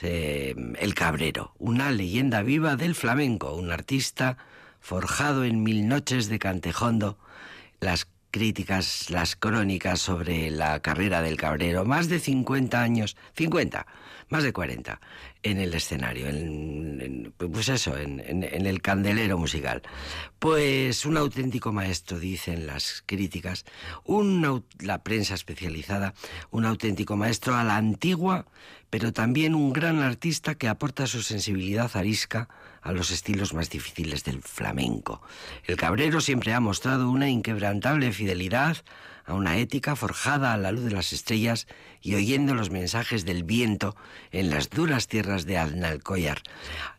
eh, 0.02 0.56
El 0.80 0.94
Cabrero, 0.94 1.54
una 1.58 1.92
leyenda 1.92 2.42
viva 2.42 2.74
del 2.74 2.96
flamenco, 2.96 3.54
un 3.54 3.70
artista 3.70 4.38
forjado 4.80 5.44
en 5.44 5.62
mil 5.62 5.86
noches 5.86 6.28
de 6.28 6.40
cantejondo, 6.40 7.16
las 7.78 8.08
críticas, 8.30 9.10
las 9.10 9.36
crónicas 9.36 10.00
sobre 10.00 10.50
la 10.50 10.80
carrera 10.80 11.22
del 11.22 11.36
Cabrero, 11.36 11.84
más 11.84 12.08
de 12.08 12.18
50 12.18 12.80
años, 12.80 13.16
50, 13.34 13.86
más 14.28 14.42
de 14.42 14.52
40 14.52 15.00
en 15.42 15.58
el 15.58 15.74
escenario, 15.74 16.28
en, 16.28 17.32
pues 17.36 17.68
eso, 17.68 17.96
en, 17.96 18.20
el 18.42 18.82
candelero 18.82 19.38
musical. 19.38 19.82
Pues 20.38 21.06
un 21.06 21.16
auténtico 21.16 21.72
maestro, 21.72 22.18
dicen 22.18 22.66
las 22.66 23.02
críticas, 23.06 23.64
la 24.80 25.02
prensa 25.02 25.34
especializada, 25.34 26.14
un 26.50 26.64
auténtico 26.64 27.16
maestro 27.16 27.54
a 27.54 27.64
la 27.64 27.76
antigua, 27.76 28.46
pero 28.90 29.12
también 29.12 29.54
un 29.54 29.72
gran 29.72 30.00
artista 30.00 30.56
que 30.56 30.68
aporta 30.68 31.06
su 31.06 31.22
sensibilidad 31.22 31.90
arisca 31.94 32.48
a 32.82 32.92
los 32.92 33.10
estilos 33.10 33.54
más 33.54 33.70
difíciles 33.70 34.24
del 34.24 34.42
flamenco. 34.42 35.22
El 35.64 35.76
cabrero 35.76 36.20
siempre 36.20 36.54
ha 36.54 36.60
mostrado 36.60 37.10
una 37.10 37.28
inquebrantable 37.28 38.12
fidelidad 38.12 38.78
a 39.30 39.34
una 39.34 39.58
ética 39.58 39.96
forjada 39.96 40.52
a 40.52 40.56
la 40.56 40.72
luz 40.72 40.84
de 40.84 40.90
las 40.90 41.12
estrellas 41.12 41.66
y 42.02 42.14
oyendo 42.14 42.54
los 42.54 42.70
mensajes 42.70 43.24
del 43.24 43.44
viento 43.44 43.96
en 44.32 44.50
las 44.50 44.70
duras 44.70 45.06
tierras 45.08 45.46
de 45.46 45.58
Alnalcollar. 45.58 46.42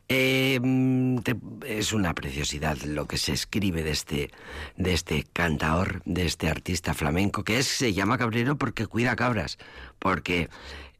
Em, 0.08 1.22
es 1.66 1.94
una 1.94 2.14
preciosidad 2.14 2.78
lo 2.80 3.08
que 3.08 3.18
se 3.18 3.32
escribe 3.32 3.82
de 3.82 3.92
este, 3.92 4.32
de 4.76 4.94
este 4.94 5.26
cantaor, 5.32 6.02
de 6.04 6.26
este 6.26 6.50
artista 6.50 6.94
flamenco, 6.94 7.44
que 7.44 7.60
es, 7.60 7.68
se 7.68 7.94
llama 7.94 8.18
Cabrero 8.18 8.58
porque 8.58 8.88
cuida 8.88 9.16
cabras, 9.16 9.58
porque 10.00 10.50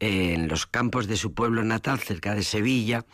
en 0.02 0.48
los 0.48 0.66
campos 0.66 1.06
de 1.06 1.16
su 1.16 1.32
pueblo 1.32 1.62
natal, 1.62 2.00
cerca 2.00 2.34
de 2.34 2.42
Sevilla, 2.42 3.04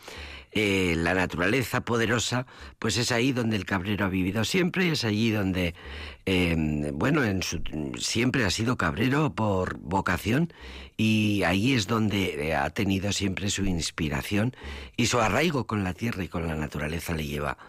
eh, 0.51 0.95
la 0.97 1.13
naturaleza 1.13 1.81
poderosa, 1.81 2.47
pues 2.79 2.97
es 2.97 3.11
ahí 3.11 3.31
donde 3.31 3.57
el 3.57 3.65
cabrero 3.65 4.05
ha 4.05 4.09
vivido 4.09 4.43
siempre, 4.43 4.91
es 4.91 5.03
allí 5.03 5.29
donde, 5.29 5.75
em, 6.25 6.97
bueno, 6.97 7.23
en 7.23 7.41
siempre 7.99 8.43
ha 8.43 8.49
sido 8.49 8.75
cabrero 8.75 9.35
por 9.35 9.77
vocación 9.77 10.51
y 10.97 11.43
ahí 11.43 11.73
es 11.73 11.85
donde 11.85 12.47
eh, 12.47 12.55
ha 12.55 12.71
tenido 12.71 13.11
siempre 13.11 13.51
su 13.51 13.65
inspiración 13.65 14.55
y 14.97 15.05
su 15.05 15.19
arraigo 15.19 15.67
con 15.67 15.83
la 15.83 15.93
tierra 15.93 16.23
y 16.23 16.27
con 16.27 16.47
la 16.47 16.55
naturaleza 16.55 17.13
le 17.13 17.27
lleva 17.27 17.59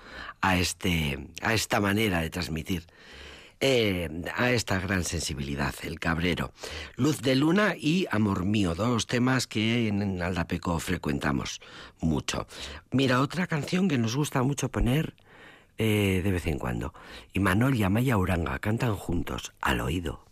a, 0.41 0.57
este, 0.57 1.19
a 1.43 1.53
esta 1.53 1.79
manera 1.79 2.23
de 2.23 2.31
transmitir 2.31 2.87
eh, 3.61 4.09
a 4.35 4.51
esta 4.51 4.81
gran 4.81 5.05
sensibilidad, 5.05 5.75
el 5.83 6.01
cabrero. 6.01 6.53
Luz 6.97 7.21
de 7.21 7.35
luna 7.37 7.75
y 7.77 8.07
amor 8.11 8.45
mío, 8.45 8.75
dos 8.75 9.07
temas 9.07 9.47
que 9.47 9.89
en 9.89 10.23
Aldapeco 10.23 10.79
frecuentamos 10.81 11.61
mucho. 12.01 12.47
Mira, 12.91 13.21
otra 13.21 13.47
canción 13.47 13.89
que 13.89 13.99
nos 13.99 14.17
gusta 14.17 14.43
mucho 14.43 14.71
poner 14.71 15.15
eh, 15.79 16.21
de 16.23 16.31
vez 16.31 16.47
en 16.47 16.59
cuando. 16.59 16.93
Y 17.33 17.41
Manol 17.41 17.75
y 17.75 17.83
Amaya 17.83 18.17
Uranga 18.17 18.59
cantan 18.59 18.97
juntos, 18.97 19.53
al 19.61 19.81
oído. 19.81 20.25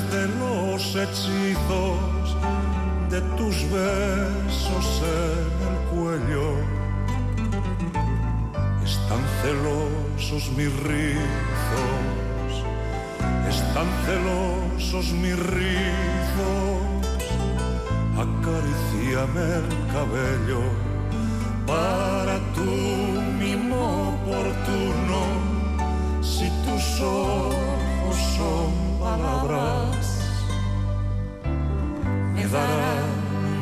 De 0.00 0.26
los 0.40 0.82
hechizos, 0.96 2.36
de 3.10 3.20
tus 3.36 3.56
besos 3.70 5.02
en 5.02 5.54
el 5.68 5.76
cuello. 5.92 6.48
Están 8.82 9.22
celosos 9.42 10.50
mis 10.56 10.72
rizos, 10.82 12.52
están 13.48 13.88
celosos 14.06 15.12
mis 15.12 15.38
rizos. 15.38 16.82
Acariciame 18.24 19.44
el 19.60 19.68
cabello 19.92 20.62
para 21.66 22.38
tu 22.54 22.70
mimo 23.42 24.14
oportuno, 24.14 25.20
si 26.22 26.48
tus 26.64 27.00
ojos 27.00 28.16
son 28.36 28.81
palabras, 29.02 30.04
me 32.34 32.46
darán 32.46 33.10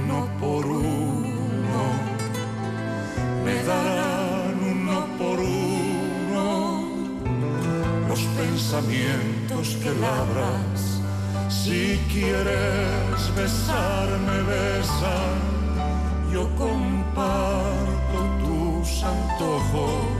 uno 0.05 0.29
por 0.41 0.67
uno, 0.67 1.83
me 3.45 3.57
darán 3.65 4.57
uno 4.75 4.99
por 5.19 5.39
uno. 5.41 6.47
Los 8.09 8.21
pensamientos 8.41 9.77
que 9.83 9.91
labras. 10.07 11.01
Si 11.49 11.99
quieres 12.13 13.19
besarme, 13.37 14.37
besa, 14.55 15.17
yo 16.33 16.49
comparto 16.57 18.19
tus 18.45 19.03
antojos, 19.03 20.20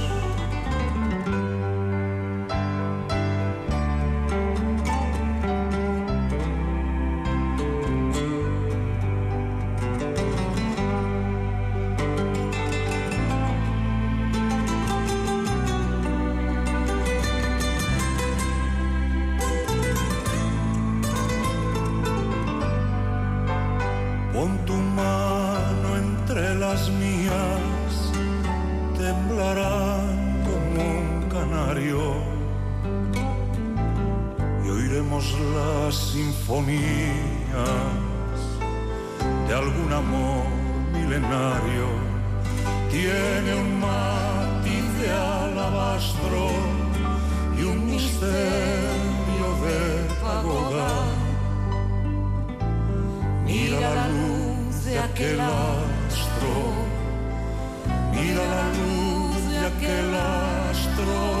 escenario 31.71 32.15
y 34.65 34.69
oiremos 34.69 35.33
las 35.55 35.95
sinfonías 35.95 36.79
de 39.47 39.53
algún 39.53 39.93
amor 39.93 40.45
milenario. 40.93 41.87
Tiene 42.89 43.55
un 43.55 43.79
matiz 43.79 44.99
de 44.99 45.11
alabastro 45.11 46.49
y 47.57 47.63
un 47.63 47.85
misterio 47.85 49.47
de 49.65 50.13
pagoda. 50.21 50.89
Mira 53.45 53.79
la 53.79 54.07
luz 54.07 54.85
de 54.85 54.99
aquel 54.99 55.39
astro, 55.39 56.53
mira 58.11 58.43
la 58.55 58.65
luz 58.79 59.51
de 59.51 59.59
aquel 59.59 60.15
astro. 60.15 61.40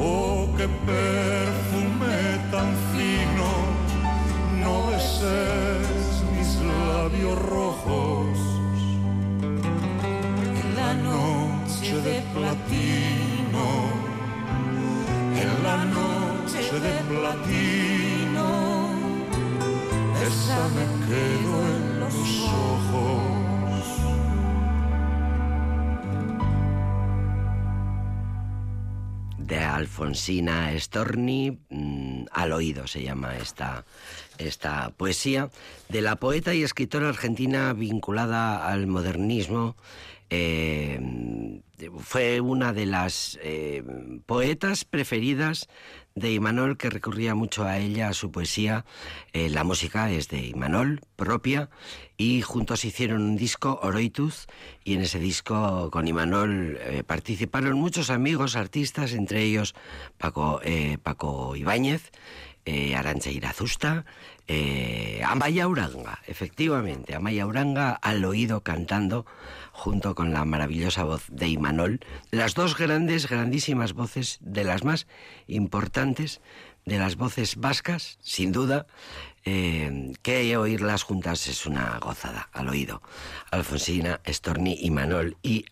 Oh, 0.00 0.48
qué 0.56 0.66
perfume 0.86 2.16
tan 2.50 2.74
fino, 2.92 3.48
no 4.62 4.86
beses 4.86 6.22
mis 6.34 6.50
labios 6.62 7.38
rojos. 7.42 8.38
En 10.60 10.76
la 10.76 10.94
noche 10.94 11.94
de 12.00 12.22
platino, 12.34 13.64
en 15.42 15.62
la 15.62 15.84
noche 15.84 16.62
de 16.86 16.94
platino, 17.12 18.46
esa 20.26 20.60
me 20.76 20.86
quedó 21.06 21.54
en 21.76 22.00
los 22.00 22.18
ojos. 22.42 23.47
Alfonsina 29.78 30.78
Storni, 30.78 31.58
mm, 31.70 32.26
al 32.32 32.52
oído 32.52 32.86
se 32.86 33.02
llama 33.02 33.36
esta, 33.38 33.84
esta 34.36 34.90
poesía, 34.90 35.50
de 35.88 36.02
la 36.02 36.16
poeta 36.16 36.54
y 36.54 36.62
escritora 36.62 37.08
argentina 37.08 37.72
vinculada 37.72 38.68
al 38.68 38.86
modernismo, 38.86 39.76
Eh, 40.30 41.00
fue 41.98 42.40
una 42.40 42.72
de 42.72 42.86
las 42.86 43.38
eh, 43.42 43.82
poetas 44.26 44.84
preferidas 44.84 45.68
de 46.14 46.32
Imanol, 46.32 46.76
que 46.76 46.90
recurría 46.90 47.34
mucho 47.34 47.64
a 47.64 47.78
ella, 47.78 48.08
a 48.08 48.12
su 48.12 48.30
poesía. 48.30 48.84
Eh, 49.32 49.48
la 49.50 49.64
música 49.64 50.10
es 50.10 50.28
de 50.28 50.46
Imanol, 50.46 51.00
propia, 51.16 51.70
y 52.16 52.42
juntos 52.42 52.84
hicieron 52.84 53.22
un 53.22 53.36
disco, 53.36 53.78
Oroituz, 53.82 54.46
y 54.84 54.94
en 54.94 55.02
ese 55.02 55.18
disco 55.18 55.90
con 55.92 56.08
Imanol 56.08 56.78
participaron 57.06 57.78
muchos 57.78 58.10
amigos, 58.10 58.56
artistas, 58.56 59.12
entre 59.12 59.42
ellos 59.42 59.74
Paco, 60.16 60.60
Paco 61.02 61.54
Ibáñez, 61.54 62.10
Arancha 62.96 63.30
Irazusta, 63.30 64.04
Amaya 65.28 65.68
Uranga, 65.68 66.20
efectivamente, 66.26 67.14
Amaya 67.14 67.46
Uranga 67.46 67.92
al 67.92 68.24
oído 68.24 68.62
cantando 68.62 69.26
junto 69.72 70.14
con 70.14 70.32
la 70.32 70.44
maravillosa 70.46 71.04
voz 71.04 71.26
de 71.28 71.48
Imanol, 71.48 72.00
las 72.30 72.54
dos 72.54 72.76
grandes, 72.76 73.28
grandísimas 73.28 73.92
voces, 73.92 74.38
de 74.40 74.64
las 74.64 74.84
más 74.84 75.06
importantes 75.46 76.40
de 76.86 76.98
las 76.98 77.16
voces 77.16 77.56
vascas, 77.56 78.18
sin 78.22 78.50
duda, 78.50 78.86
eh, 79.50 80.12
que 80.20 80.56
oírlas 80.58 81.04
juntas 81.04 81.46
es 81.46 81.64
una 81.64 81.98
gozada 82.00 82.50
al 82.52 82.68
oído. 82.68 83.00
Alfonsina, 83.50 84.20
Estorni, 84.24 84.76
Imanol 84.82 85.38
y 85.42 85.64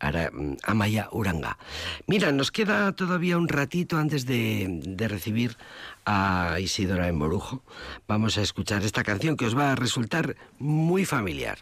Amaya 0.63 1.09
Uranga. 1.13 1.59
Mira, 2.07 2.33
nos 2.33 2.51
queda 2.51 2.93
todavía 2.93 3.37
un 3.37 3.49
ratito 3.49 3.99
antes 3.99 4.25
de, 4.25 4.81
de 4.83 5.09
recibir 5.09 5.59
a 6.07 6.57
Isidora 6.59 7.09
en 7.09 7.19
Morujo. 7.19 7.63
Vamos 8.09 8.39
a 8.39 8.43
escuchar 8.43 8.83
esta 8.83 9.05
canción 9.05 9.37
que 9.37 9.45
os 9.45 9.57
va 9.57 9.73
a 9.73 9.77
resultar 9.77 10.37
muy 10.59 11.05
familiar. 11.05 11.59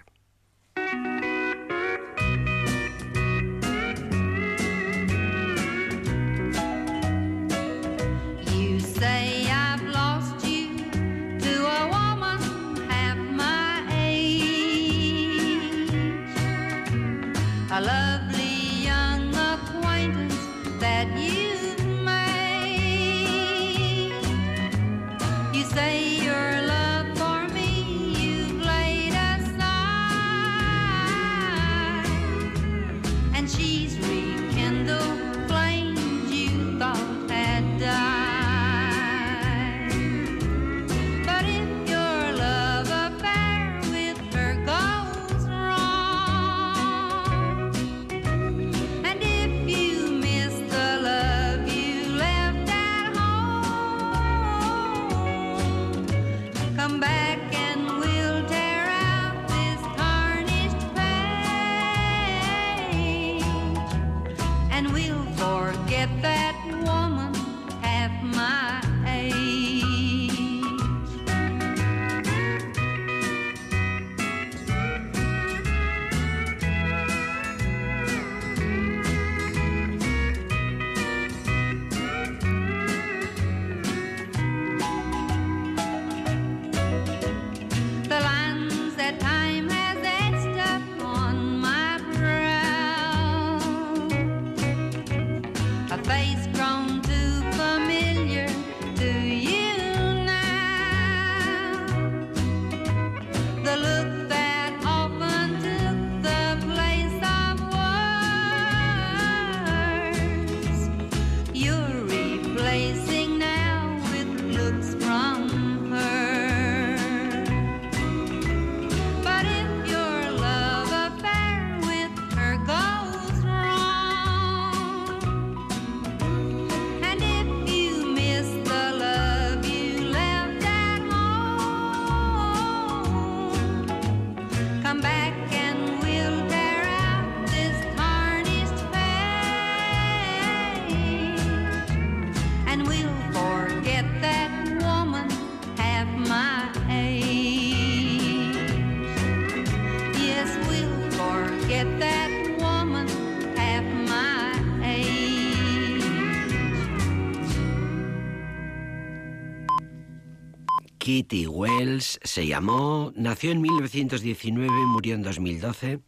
Kitty 161.05 161.47
Wells 161.47 162.19
se 162.23 162.47
llamó, 162.47 163.13
nació 163.15 163.51
en 163.51 163.61
1919, 163.61 164.71
murió 164.87 165.15
en 165.15 165.23
2012, 165.23 166.01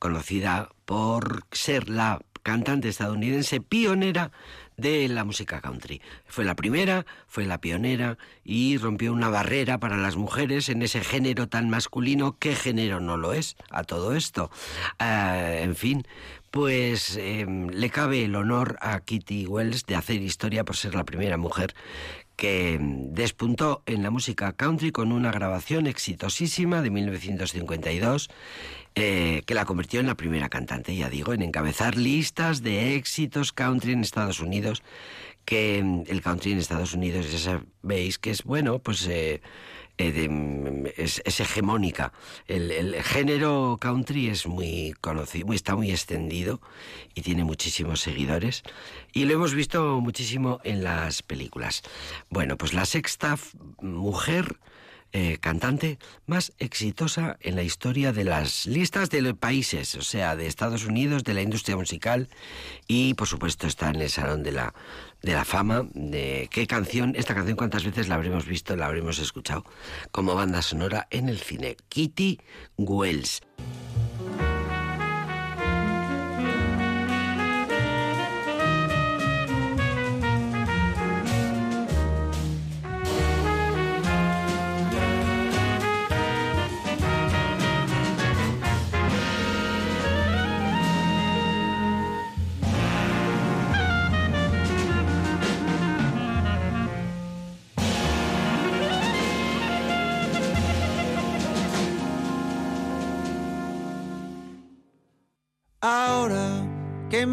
conocida 0.00 0.70
por 0.84 1.44
ser 1.52 1.88
la 1.88 2.20
cantante 2.42 2.88
estadounidense 2.88 3.60
pionera 3.60 4.32
de 4.76 5.06
la 5.06 5.24
música 5.24 5.60
country. 5.60 6.02
Fue 6.26 6.44
la 6.44 6.56
primera, 6.56 7.06
fue 7.28 7.44
la 7.44 7.60
pionera 7.60 8.18
y 8.42 8.78
rompió 8.78 9.12
una 9.12 9.28
barrera 9.28 9.78
para 9.78 9.96
las 9.96 10.16
mujeres 10.16 10.68
en 10.68 10.82
ese 10.82 11.02
género 11.02 11.48
tan 11.48 11.70
masculino. 11.70 12.36
¿Qué 12.40 12.56
género 12.56 12.98
no 12.98 13.16
lo 13.16 13.34
es 13.34 13.56
a 13.70 13.84
todo 13.84 14.16
esto? 14.16 14.50
Ah, 14.98 15.52
en 15.60 15.76
fin, 15.76 16.04
pues 16.50 17.16
em, 17.16 17.68
le 17.68 17.90
cabe 17.90 18.24
el 18.24 18.34
honor 18.34 18.76
a 18.80 19.00
Kitty 19.00 19.46
Wells 19.46 19.86
de 19.86 19.96
hacer 19.96 20.20
historia 20.20 20.64
por 20.64 20.76
ser 20.76 20.94
la 20.94 21.04
primera 21.04 21.36
mujer 21.36 21.74
que 22.36 22.78
despuntó 22.80 23.82
en 23.86 24.02
la 24.02 24.10
música 24.10 24.52
country 24.52 24.90
con 24.90 25.12
una 25.12 25.30
grabación 25.30 25.86
exitosísima 25.86 26.82
de 26.82 26.90
1952 26.90 28.30
eh, 28.94 29.42
que 29.46 29.54
la 29.54 29.64
convirtió 29.64 30.00
en 30.00 30.06
la 30.06 30.16
primera 30.16 30.48
cantante, 30.48 30.94
ya 30.94 31.08
digo, 31.08 31.32
en 31.32 31.42
encabezar 31.42 31.96
listas 31.96 32.62
de 32.62 32.96
éxitos 32.96 33.52
country 33.52 33.92
en 33.92 34.02
Estados 34.02 34.40
Unidos, 34.40 34.82
que 35.44 35.78
el 35.78 36.20
country 36.20 36.52
en 36.52 36.58
Estados 36.58 36.92
Unidos 36.92 37.32
ya 37.32 37.38
sabéis 37.38 38.18
que 38.18 38.30
es 38.30 38.44
bueno, 38.44 38.78
pues... 38.78 39.06
Eh, 39.06 39.40
eh, 39.98 40.28
mm, 40.28 40.86
es, 40.96 41.40
hegemónica. 41.40 42.12
El, 42.46 42.94
género 43.02 43.78
country 43.80 44.28
es 44.28 44.46
muy 44.46 44.94
conocido, 45.00 45.52
está 45.52 45.76
muy 45.76 45.90
extendido 45.90 46.60
y 47.14 47.22
tiene 47.22 47.44
muchísimos 47.44 48.00
seguidores. 48.00 48.62
Y 49.12 49.24
lo 49.24 49.34
hemos 49.34 49.54
visto 49.54 50.00
muchísimo 50.00 50.60
en 50.64 50.82
las 50.82 51.22
películas. 51.22 51.82
Bueno, 52.30 52.56
pues 52.56 52.72
la 52.72 52.86
sexta 52.86 53.38
mujer 53.80 54.58
eh, 55.14 55.36
cantante 55.38 55.98
más 56.24 56.54
exitosa 56.58 57.36
en 57.42 57.54
la 57.54 57.62
historia 57.62 58.14
de 58.14 58.24
las 58.24 58.64
listas 58.64 59.10
de 59.10 59.20
los 59.20 59.34
países, 59.34 59.94
o 59.94 60.00
sea, 60.00 60.36
de 60.36 60.46
Estados 60.46 60.86
Unidos, 60.86 61.22
de 61.22 61.34
la 61.34 61.42
industria 61.42 61.76
musical 61.76 62.30
y 62.86 63.12
por 63.12 63.28
supuesto 63.28 63.66
está 63.66 63.90
en 63.90 63.96
el 63.96 64.08
Salón 64.08 64.42
de 64.42 64.52
la, 64.52 64.72
de 65.22 65.32
la 65.32 65.44
Fama. 65.44 65.86
De 65.94 66.48
qué 66.50 66.66
canción, 66.66 67.14
esta 67.16 67.34
canción 67.34 67.56
cuántas 67.56 67.84
veces 67.84 68.08
la 68.08 68.16
habremos 68.16 68.46
visto, 68.46 68.76
la 68.76 68.86
habremos 68.86 69.18
escuchado 69.18 69.64
como 70.10 70.34
banda 70.34 70.62
sonora 70.62 71.06
en 71.10 71.28
el 71.28 71.38
cine. 71.38 71.76
Kitty 71.88 72.40
Wells. 72.76 73.40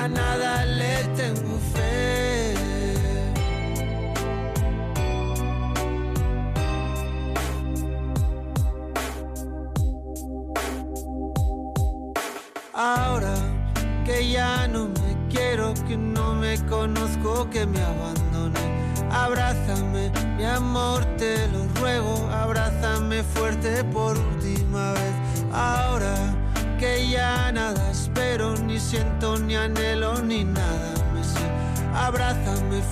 A 0.00 0.08
nada 0.08 0.69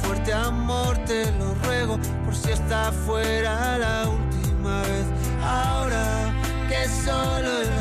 fuerte, 0.02 0.32
amor, 0.32 0.98
te 1.06 1.30
lo 1.32 1.54
ruego. 1.64 1.98
Por 2.24 2.34
si 2.34 2.50
está 2.50 2.92
fuera 2.92 3.78
la 3.78 4.08
última 4.08 4.82
vez. 4.82 5.06
Ahora 5.42 6.32
que 6.68 6.88
solo 7.04 7.62
el 7.62 7.77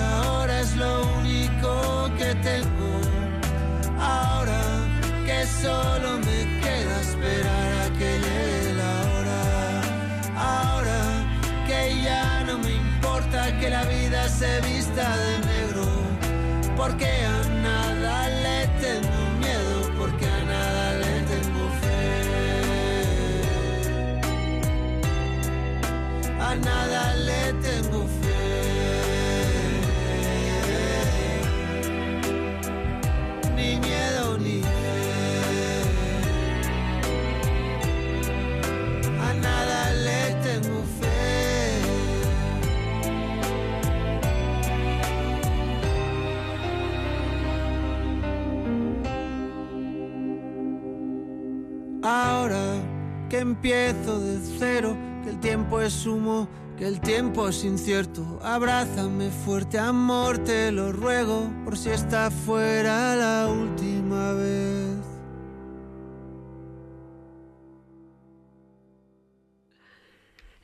empiezo 53.48 54.20
de 54.20 54.40
cero, 54.60 54.98
que 55.24 55.30
el 55.30 55.40
tiempo 55.40 55.80
es 55.80 56.06
humo, 56.06 56.50
que 56.78 56.86
el 56.86 57.00
tiempo 57.00 57.48
es 57.48 57.64
incierto. 57.64 58.40
Abrázame 58.44 59.30
fuerte, 59.30 59.80
amor, 59.80 60.38
te 60.40 60.72
lo 60.72 60.92
ruego, 60.92 61.50
por 61.64 61.78
si 61.78 61.90
está 61.90 62.30
fuera 62.30 63.16
la 63.16 63.48
última 63.48 64.34
vez. 64.34 64.98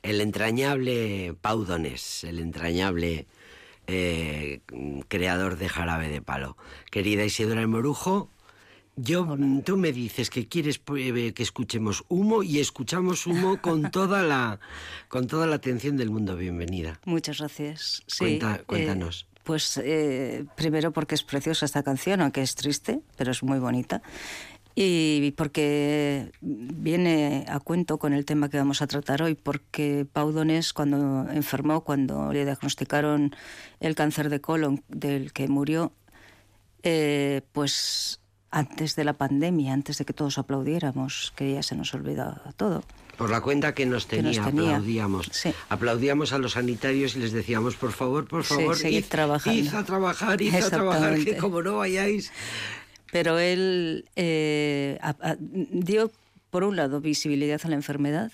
El 0.02 0.20
entrañable 0.20 1.34
Pau 1.40 1.64
Donés, 1.64 2.24
el 2.24 2.38
entrañable 2.38 3.26
eh, 3.86 4.60
creador 5.08 5.56
de 5.56 5.70
Jarabe 5.70 6.10
de 6.10 6.20
Palo. 6.20 6.58
Querida 6.90 7.24
Isidora 7.24 7.66
Morujo, 7.66 8.28
yo, 8.96 9.36
tú 9.64 9.76
me 9.76 9.92
dices 9.92 10.30
que 10.30 10.46
quieres 10.48 10.80
eh, 10.96 11.32
que 11.34 11.42
escuchemos 11.42 12.04
humo 12.08 12.42
y 12.42 12.60
escuchamos 12.60 13.26
humo 13.26 13.60
con 13.60 13.90
toda 13.90 14.22
la, 14.22 14.60
con 15.08 15.26
toda 15.26 15.46
la 15.46 15.56
atención 15.56 15.96
del 15.96 16.10
mundo. 16.10 16.36
Bienvenida. 16.36 17.00
Muchas 17.04 17.38
gracias. 17.38 18.02
Sí, 18.06 18.18
Cuenta- 18.38 18.62
cuéntanos. 18.66 19.26
eh, 19.28 19.40
pues 19.44 19.78
eh, 19.82 20.44
primero 20.56 20.92
porque 20.92 21.14
es 21.14 21.22
preciosa 21.22 21.66
esta 21.66 21.82
canción, 21.82 22.20
aunque 22.22 22.40
es 22.42 22.54
triste, 22.54 23.00
pero 23.16 23.32
es 23.32 23.42
muy 23.42 23.58
bonita. 23.58 24.00
Y 24.76 25.30
porque 25.36 26.32
viene 26.40 27.44
a 27.48 27.60
cuento 27.60 27.98
con 27.98 28.12
el 28.12 28.24
tema 28.24 28.48
que 28.48 28.56
vamos 28.58 28.82
a 28.82 28.88
tratar 28.88 29.22
hoy, 29.22 29.34
porque 29.36 30.04
Pau 30.12 30.32
Donés, 30.32 30.72
cuando 30.72 31.30
enfermó, 31.30 31.82
cuando 31.84 32.32
le 32.32 32.44
diagnosticaron 32.44 33.36
el 33.78 33.94
cáncer 33.94 34.30
de 34.30 34.40
colon 34.40 34.82
del 34.88 35.32
que 35.32 35.46
murió, 35.46 35.92
eh, 36.82 37.42
pues 37.52 38.18
antes 38.54 38.94
de 38.96 39.04
la 39.04 39.12
pandemia, 39.14 39.72
antes 39.72 39.98
de 39.98 40.04
que 40.04 40.12
todos 40.12 40.38
aplaudiéramos, 40.38 41.32
que 41.36 41.52
ya 41.54 41.62
se 41.62 41.74
nos 41.74 41.92
olvidaba 41.94 42.40
todo. 42.56 42.84
Por 43.18 43.30
la 43.30 43.40
cuenta 43.40 43.74
que 43.74 43.84
nos 43.86 44.06
Que 44.06 44.16
tenía, 44.16 44.40
nos 44.40 44.46
tenía. 44.50 44.70
aplaudíamos. 44.76 45.28
Sí. 45.32 45.52
Aplaudíamos 45.68 46.32
a 46.32 46.38
los 46.38 46.52
sanitarios 46.52 47.16
y 47.16 47.20
les 47.20 47.32
decíamos, 47.32 47.76
por 47.76 47.92
favor, 47.92 48.26
por 48.26 48.44
Sí, 48.44 48.54
favor, 48.54 48.76
id- 48.76 49.04
trabajando. 49.08 49.58
id 49.60 49.74
a 49.74 49.84
trabajar, 49.84 50.40
id 50.42 50.54
a 50.54 50.70
trabajar, 50.70 51.18
que 51.24 51.36
como 51.36 51.62
no 51.62 51.78
vayáis... 51.78 52.32
Pero 53.12 53.38
él 53.38 54.06
eh, 54.16 54.98
a- 55.00 55.14
a- 55.20 55.36
dio, 55.38 56.10
por 56.50 56.64
un 56.64 56.74
lado, 56.76 57.00
visibilidad 57.00 57.60
a 57.62 57.68
la 57.68 57.76
enfermedad, 57.76 58.32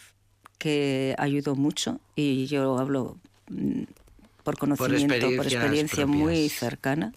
que 0.57 1.15
ayudó 1.19 1.55
mucho, 1.55 2.01
y 2.17 2.47
yo 2.47 2.79
hablo 2.79 3.19
mm, 3.49 3.83
por 4.43 4.57
conocimiento, 4.57 5.27
por 5.37 5.47
experiencia 5.47 6.07
muy 6.07 6.49
cercana. 6.49 7.13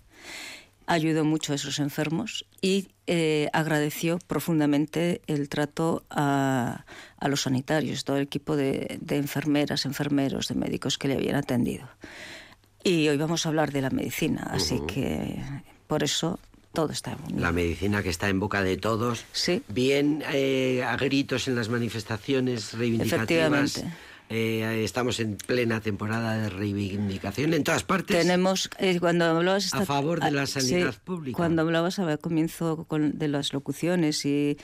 Ayudó 0.86 1.24
mucho 1.24 1.54
a 1.54 1.56
esos 1.56 1.80
enfermos 1.80 2.46
y 2.62 2.88
eh, 3.08 3.50
agradeció 3.54 4.19
profundamente 4.28 5.22
el 5.28 5.50
trato 5.50 6.04
a, 6.10 6.86
a 7.17 7.28
los 7.28 7.41
sanitarios, 7.41 8.04
todo 8.04 8.17
el 8.17 8.24
equipo 8.24 8.56
de, 8.56 8.98
de 9.02 9.17
enfermeras, 9.17 9.86
enfermeros, 9.86 10.48
de 10.50 10.56
médicos 10.56 10.98
que 10.98 11.08
le 11.08 11.15
habían 11.15 11.36
atendido. 11.36 11.88
Y 12.84 13.08
hoy 13.08 13.17
vamos 13.17 13.46
a 13.46 13.50
hablar 13.50 13.72
de 13.72 13.82
la 13.82 13.89
medicina, 13.89 14.48
así 14.52 14.82
que 14.88 15.41
por 15.88 16.04
eso 16.04 16.39
todo 16.74 16.91
está 16.91 17.15
unido. 17.28 17.39
La 17.39 17.52
medicina 17.52 18.04
que 18.04 18.10
está 18.10 18.28
en 18.30 18.39
boca 18.39 18.62
de 18.63 18.78
todos, 18.78 19.24
Sí. 19.32 19.62
bien 19.69 20.24
eh, 20.34 20.84
a 20.86 20.98
gritos 20.98 21.48
en 21.48 21.56
las 21.56 21.69
manifestaciones 21.69 22.74
reivindicativas. 22.74 23.78
Efectivamente. 23.78 23.98
Eh, 24.30 24.84
estamos 24.84 25.20
en 25.20 25.38
plena 25.38 25.80
temporada 25.82 26.38
de 26.38 26.50
reivindicación 26.50 27.54
en 27.54 27.64
todas 27.64 27.84
partes. 27.84 28.18
Tenemos, 28.18 28.70
eh, 28.80 29.00
cuando 29.00 29.26
hablabas... 29.26 29.74
A 29.74 29.86
favor 29.86 30.20
de 30.20 30.32
la 30.32 30.48
sanidad 30.48 30.94
sí, 30.94 31.00
pública. 31.04 31.38
Cuando 31.38 31.62
hablabas 31.62 32.00
al 32.00 32.18
comienzo 32.20 32.86
con- 32.86 33.18
de 33.18 33.28
las 33.28 33.54
locuciones 33.54 34.26
y 34.26 34.58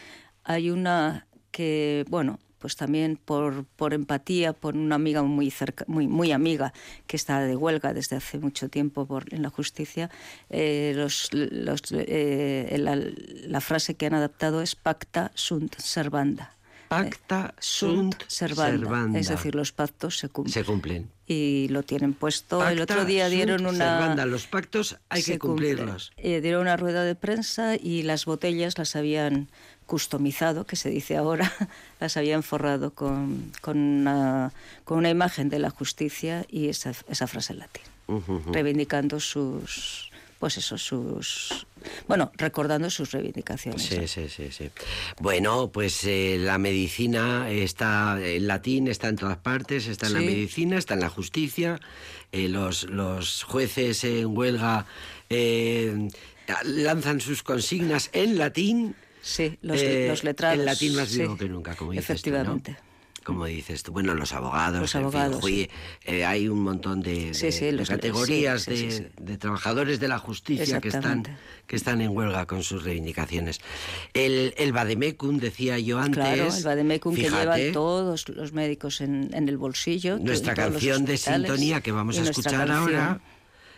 hay 0.43 0.71
una 0.71 1.27
que, 1.51 2.05
bueno, 2.09 2.39
pues 2.57 2.75
también 2.75 3.15
por, 3.23 3.63
por 3.65 3.93
empatía, 3.93 4.51
por 4.53 4.75
una 4.75 4.95
amiga 4.95 5.23
muy, 5.23 5.49
cerca, 5.51 5.85
muy, 5.87 6.07
muy 6.07 6.31
amiga 6.31 6.73
que 7.07 7.15
está 7.15 7.39
de 7.41 7.55
huelga 7.55 7.93
desde 7.93 8.17
hace 8.17 8.37
mucho 8.37 8.69
tiempo 8.69 9.05
por, 9.05 9.33
en 9.33 9.43
la 9.43 9.49
justicia, 9.49 10.09
eh, 10.49 10.93
los, 10.95 11.29
los, 11.31 11.81
eh, 11.91 12.75
la, 12.79 12.97
la 12.97 13.61
frase 13.61 13.95
que 13.95 14.07
han 14.07 14.13
adaptado 14.13 14.61
es 14.61 14.75
pacta 14.75 15.31
sunt 15.35 15.75
servanda. 15.77 16.55
Pacta 16.89 17.53
eh, 17.53 17.59
sunt 17.59 18.23
servanda, 18.27 19.19
Es 19.19 19.29
decir, 19.29 19.53
los 19.53 19.71
pactos 19.71 20.17
se 20.17 20.27
cumplen. 20.27 20.53
Se 20.53 20.63
cumplen. 20.63 21.11
Y 21.27 21.67
lo 21.69 21.83
tienen 21.83 22.13
puesto. 22.13 22.67
el 22.67 22.81
otro 22.81 23.05
día 23.05 23.29
dieron 23.29 23.67
una. 23.67 23.99
Servanda. 23.99 24.25
Los 24.25 24.47
pactos 24.47 24.97
hay 25.07 25.21
que 25.21 25.37
cumplirlos. 25.37 26.11
Eh, 26.17 26.41
dieron 26.41 26.61
una 26.61 26.77
rueda 26.77 27.03
de 27.03 27.13
prensa 27.13 27.75
y 27.75 28.01
las 28.01 28.25
botellas 28.25 28.77
las 28.79 28.95
habían 28.95 29.49
customizado, 29.85 30.65
que 30.65 30.75
se 30.75 30.89
dice 30.89 31.15
ahora, 31.15 31.51
las 31.99 32.17
habían 32.17 32.41
forrado 32.41 32.93
con, 32.95 33.51
con, 33.61 33.77
una, 33.77 34.51
con 34.83 34.97
una 34.97 35.09
imagen 35.09 35.49
de 35.49 35.59
la 35.59 35.69
justicia 35.69 36.45
y 36.49 36.69
esa, 36.69 36.93
esa 37.07 37.27
frase 37.27 37.53
en 37.53 37.59
latín, 37.59 37.83
reivindicando 38.51 39.19
sus 39.19 40.09
pues 40.39 40.57
eso, 40.57 40.77
sus... 40.77 41.67
Bueno, 42.07 42.31
recordando 42.35 42.89
sus 42.89 43.11
reivindicaciones. 43.11 43.83
Sí, 43.83 44.07
sí, 44.07 44.29
sí, 44.29 44.51
sí. 44.51 44.69
Bueno, 45.19 45.69
pues 45.71 46.03
eh, 46.05 46.37
la 46.39 46.57
medicina 46.57 47.49
está 47.49 48.19
en 48.21 48.47
latín, 48.47 48.87
está 48.87 49.09
en 49.09 49.15
todas 49.15 49.37
partes, 49.37 49.87
está 49.87 50.07
en 50.07 50.13
la 50.13 50.19
medicina, 50.19 50.77
está 50.77 50.93
en 50.93 51.01
la 51.01 51.09
justicia, 51.09 51.79
eh, 52.31 52.49
los, 52.49 52.83
los 52.83 53.43
jueces 53.43 54.03
en 54.03 54.37
huelga 54.37 54.85
eh, 55.29 56.09
lanzan 56.63 57.21
sus 57.21 57.43
consignas 57.43 58.09
en 58.13 58.37
latín. 58.37 58.95
Sí, 59.21 59.57
los, 59.61 59.81
los 59.83 60.23
letrados. 60.23 60.59
En 60.59 60.65
latín 60.65 60.95
más 60.95 61.15
vivo 61.15 61.37
que 61.37 61.49
nunca, 61.49 61.75
como 61.75 61.91
dices 61.91 62.09
Efectivamente 62.09 62.88
como 63.23 63.45
dices 63.45 63.83
tú. 63.83 63.91
Bueno, 63.91 64.13
los 64.13 64.33
abogados. 64.33 64.81
Los 64.81 64.95
abogados. 64.95 65.43
Eh, 65.47 66.25
hay 66.25 66.47
un 66.47 66.61
montón 66.61 67.01
de, 67.01 67.31
categorías 67.87 68.65
de, 68.65 69.37
trabajadores 69.37 69.99
de 69.99 70.07
la 70.07 70.19
justicia 70.19 70.79
que 70.81 70.89
están, 70.89 71.23
que 71.67 71.75
están 71.75 72.01
en 72.01 72.15
huelga 72.15 72.45
con 72.45 72.63
sus 72.63 72.83
reivindicaciones. 72.83 73.61
El, 74.13 74.53
el 74.57 74.71
Bademecum, 74.71 75.37
decía 75.37 75.79
yo 75.79 75.99
antes. 75.99 76.15
Claro, 76.15 76.53
el 76.53 76.63
Bademecum 76.63 77.15
que 77.15 77.29
llevan 77.29 77.71
todos 77.71 78.29
los 78.29 78.53
médicos 78.53 79.01
en, 79.01 79.29
el 79.33 79.57
bolsillo. 79.57 80.17
Nuestra 80.19 80.53
canción 80.53 81.05
de 81.05 81.17
sintonía 81.17 81.81
que 81.81 81.91
vamos 81.91 82.17
a 82.17 82.23
escuchar 82.23 82.71
ahora 82.71 83.21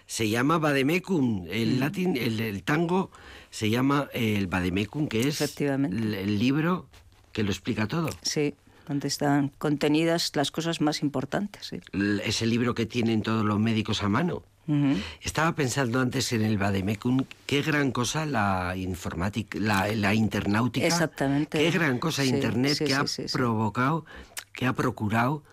se 0.06 0.30
llama 0.30 0.58
Bademecum. 0.58 1.48
El, 1.50 1.76
mm. 1.76 1.80
latín, 1.80 2.18
el, 2.18 2.64
tango 2.64 3.12
se 3.50 3.70
llama 3.70 4.10
el 4.14 4.48
Bademecum, 4.48 5.08
que 5.08 5.28
es 5.28 5.42
el 5.60 6.40
libro 6.40 6.88
que 7.32 7.44
lo 7.44 7.52
explica 7.52 7.88
todo. 7.88 8.10
Sí 8.22 8.54
donde 8.88 9.08
están 9.08 9.50
contenidas 9.58 10.32
las 10.36 10.52
cosas 10.52 10.82
más 10.82 11.02
importantes. 11.02 11.72
Ese 12.24 12.46
libro 12.46 12.74
que 12.74 12.86
tienen 12.86 13.22
todos 13.22 13.46
los 13.46 13.60
médicos 13.60 14.04
a 14.04 14.10
mano. 14.10 14.44
Estaba 15.22 15.54
pensando 15.54 16.00
antes 16.00 16.32
en 16.32 16.44
el 16.44 16.58
Bademecum, 16.58 17.26
qué 17.46 17.62
gran 17.62 17.92
cosa 17.92 18.26
la 18.26 18.74
informática, 18.78 19.58
la, 19.60 20.14
internautica. 20.14 20.88
Exactamente. 20.88 21.58
Qué 21.58 21.72
gran 21.72 22.00
cosa 22.00 22.24
Internet 22.24 22.78
que 22.78 22.94
ha 22.94 23.04
provocado, 23.34 24.06
que 24.54 24.66
ha 24.66 24.74
procurado 24.74 25.44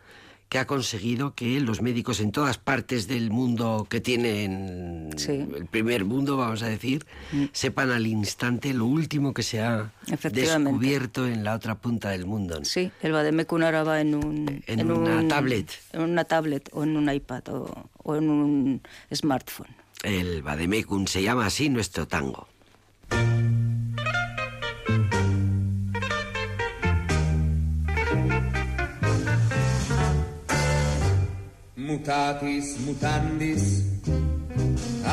que 0.48 0.58
ha 0.58 0.66
conseguido 0.66 1.34
que 1.34 1.60
los 1.60 1.82
médicos 1.82 2.20
en 2.20 2.32
todas 2.32 2.58
partes 2.58 3.06
del 3.06 3.30
mundo 3.30 3.86
que 3.88 4.00
tienen 4.00 5.10
el 5.28 5.66
primer 5.66 6.04
mundo, 6.04 6.36
vamos 6.36 6.62
a 6.62 6.68
decir, 6.68 7.04
mm. 7.32 7.44
sepan 7.52 7.90
al 7.90 8.06
instante 8.06 8.72
lo 8.72 8.86
último 8.86 9.34
que 9.34 9.42
se 9.42 9.60
ha 9.60 9.92
descubierto 10.32 11.26
en 11.26 11.44
la 11.44 11.54
otra 11.54 11.74
punta 11.74 12.10
del 12.10 12.24
mundo. 12.24 12.60
Sí, 12.64 12.90
el 13.02 13.12
Bademecum 13.12 13.62
ahora 13.62 13.82
va 13.84 14.00
en 14.00 14.14
un... 14.14 14.62
En, 14.66 14.90
una 14.90 15.28
tablet. 15.28 15.70
En 15.92 16.00
una 16.00 16.24
tablet 16.24 16.68
o 16.72 16.82
en 16.82 16.96
un 16.96 17.12
iPad 17.12 17.42
o, 17.48 18.16
en 18.16 18.30
un 18.30 18.82
smartphone. 19.14 19.74
El 20.02 20.42
Bademecum 20.42 21.06
se 21.06 21.22
llama 21.22 21.46
así 21.46 21.68
nuestro 21.68 22.08
tango. 22.08 22.48
Mutatis 31.88 32.66
mutandis 32.84 33.64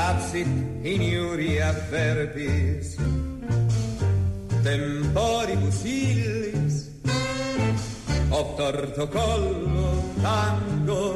absit 0.05 0.51
in 0.83 1.01
iuria 1.01 1.71
verbis 1.91 2.99
temporibus 4.65 5.79
illis 5.87 6.75
obtorto 8.41 9.07
collo 9.15 9.89
tango 10.21 11.15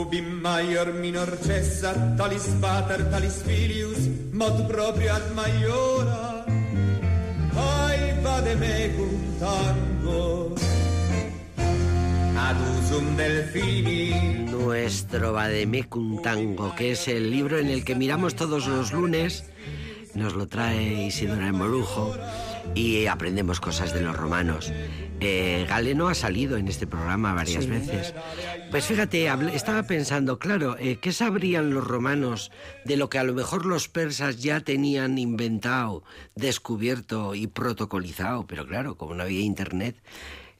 ubi 0.00 0.20
maior 0.20 0.88
minor 1.02 1.30
cessa 1.46 1.92
talis 2.16 2.48
pater 2.62 3.04
talis 3.12 3.38
filius 3.44 4.08
mod 4.32 4.66
proprio 4.66 5.12
ad 5.14 5.26
maiora. 5.36 6.44
Ai 7.54 8.16
vade 8.24 8.54
mecum 8.56 9.14
tango 9.38 10.56
Nuestro 14.50 15.32
Bademecum 15.32 16.22
Tango, 16.22 16.74
que 16.74 16.92
es 16.92 17.08
el 17.08 17.30
libro 17.30 17.58
en 17.58 17.68
el 17.68 17.84
que 17.84 17.94
miramos 17.94 18.34
todos 18.34 18.66
los 18.66 18.92
lunes, 18.92 19.44
nos 20.14 20.34
lo 20.34 20.48
trae 20.48 21.06
Isidora 21.06 21.52
Morujo 21.52 22.14
y 22.74 23.06
aprendemos 23.06 23.60
cosas 23.60 23.94
de 23.94 24.02
los 24.02 24.16
romanos. 24.16 24.72
Eh, 25.20 25.66
Galeno 25.68 26.08
ha 26.08 26.14
salido 26.14 26.56
en 26.56 26.66
este 26.66 26.86
programa 26.86 27.32
varias 27.32 27.66
veces. 27.66 28.12
Pues 28.70 28.86
fíjate, 28.86 29.30
estaba 29.54 29.84
pensando, 29.84 30.38
claro, 30.38 30.76
eh, 30.78 30.98
¿qué 31.00 31.12
sabrían 31.12 31.72
los 31.72 31.86
romanos 31.86 32.50
de 32.84 32.96
lo 32.96 33.08
que 33.08 33.18
a 33.18 33.24
lo 33.24 33.34
mejor 33.34 33.66
los 33.66 33.88
persas 33.88 34.42
ya 34.42 34.60
tenían 34.60 35.18
inventado, 35.18 36.02
descubierto 36.34 37.36
y 37.36 37.46
protocolizado? 37.46 38.46
Pero 38.46 38.66
claro, 38.66 38.96
como 38.96 39.14
no 39.14 39.22
había 39.22 39.40
internet, 39.40 39.96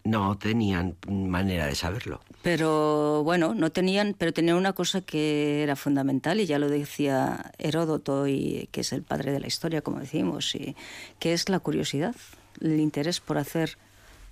no 0.04 0.36
tenían 0.36 0.96
manera 1.08 1.66
de 1.66 1.74
saberlo. 1.74 2.20
Pero 2.42 3.22
bueno, 3.24 3.54
no 3.54 3.70
tenían, 3.70 4.14
pero 4.18 4.32
tenían 4.32 4.56
una 4.56 4.72
cosa 4.72 5.00
que 5.00 5.62
era 5.62 5.76
fundamental 5.76 6.40
y 6.40 6.46
ya 6.46 6.58
lo 6.58 6.68
decía 6.68 7.52
Heródoto 7.58 8.26
y 8.26 8.68
que 8.72 8.80
es 8.80 8.92
el 8.92 9.02
padre 9.02 9.32
de 9.32 9.40
la 9.40 9.46
historia, 9.46 9.82
como 9.82 10.00
decimos, 10.00 10.54
y 10.54 10.76
que 11.18 11.32
es 11.32 11.48
la 11.48 11.60
curiosidad, 11.60 12.16
el 12.60 12.80
interés 12.80 13.20
por 13.20 13.38
hacer 13.38 13.78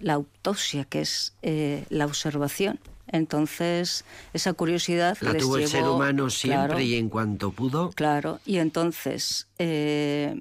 la 0.01 0.15
autopsia, 0.15 0.85
que 0.85 1.03
es 1.03 1.35
eh, 1.43 1.85
la 1.89 2.07
observación. 2.07 2.81
Entonces, 3.07 4.05
esa 4.33 4.53
curiosidad 4.53 5.19
la 5.21 5.35
tuvo 5.35 5.57
el 5.57 5.69
ser 5.69 5.83
humano 5.85 6.31
siempre 6.31 6.85
y 6.85 6.95
en 6.95 7.09
cuanto 7.09 7.51
pudo. 7.51 7.91
Claro, 7.91 8.41
y 8.47 8.59
entonces 8.59 9.49
eh, 9.59 10.41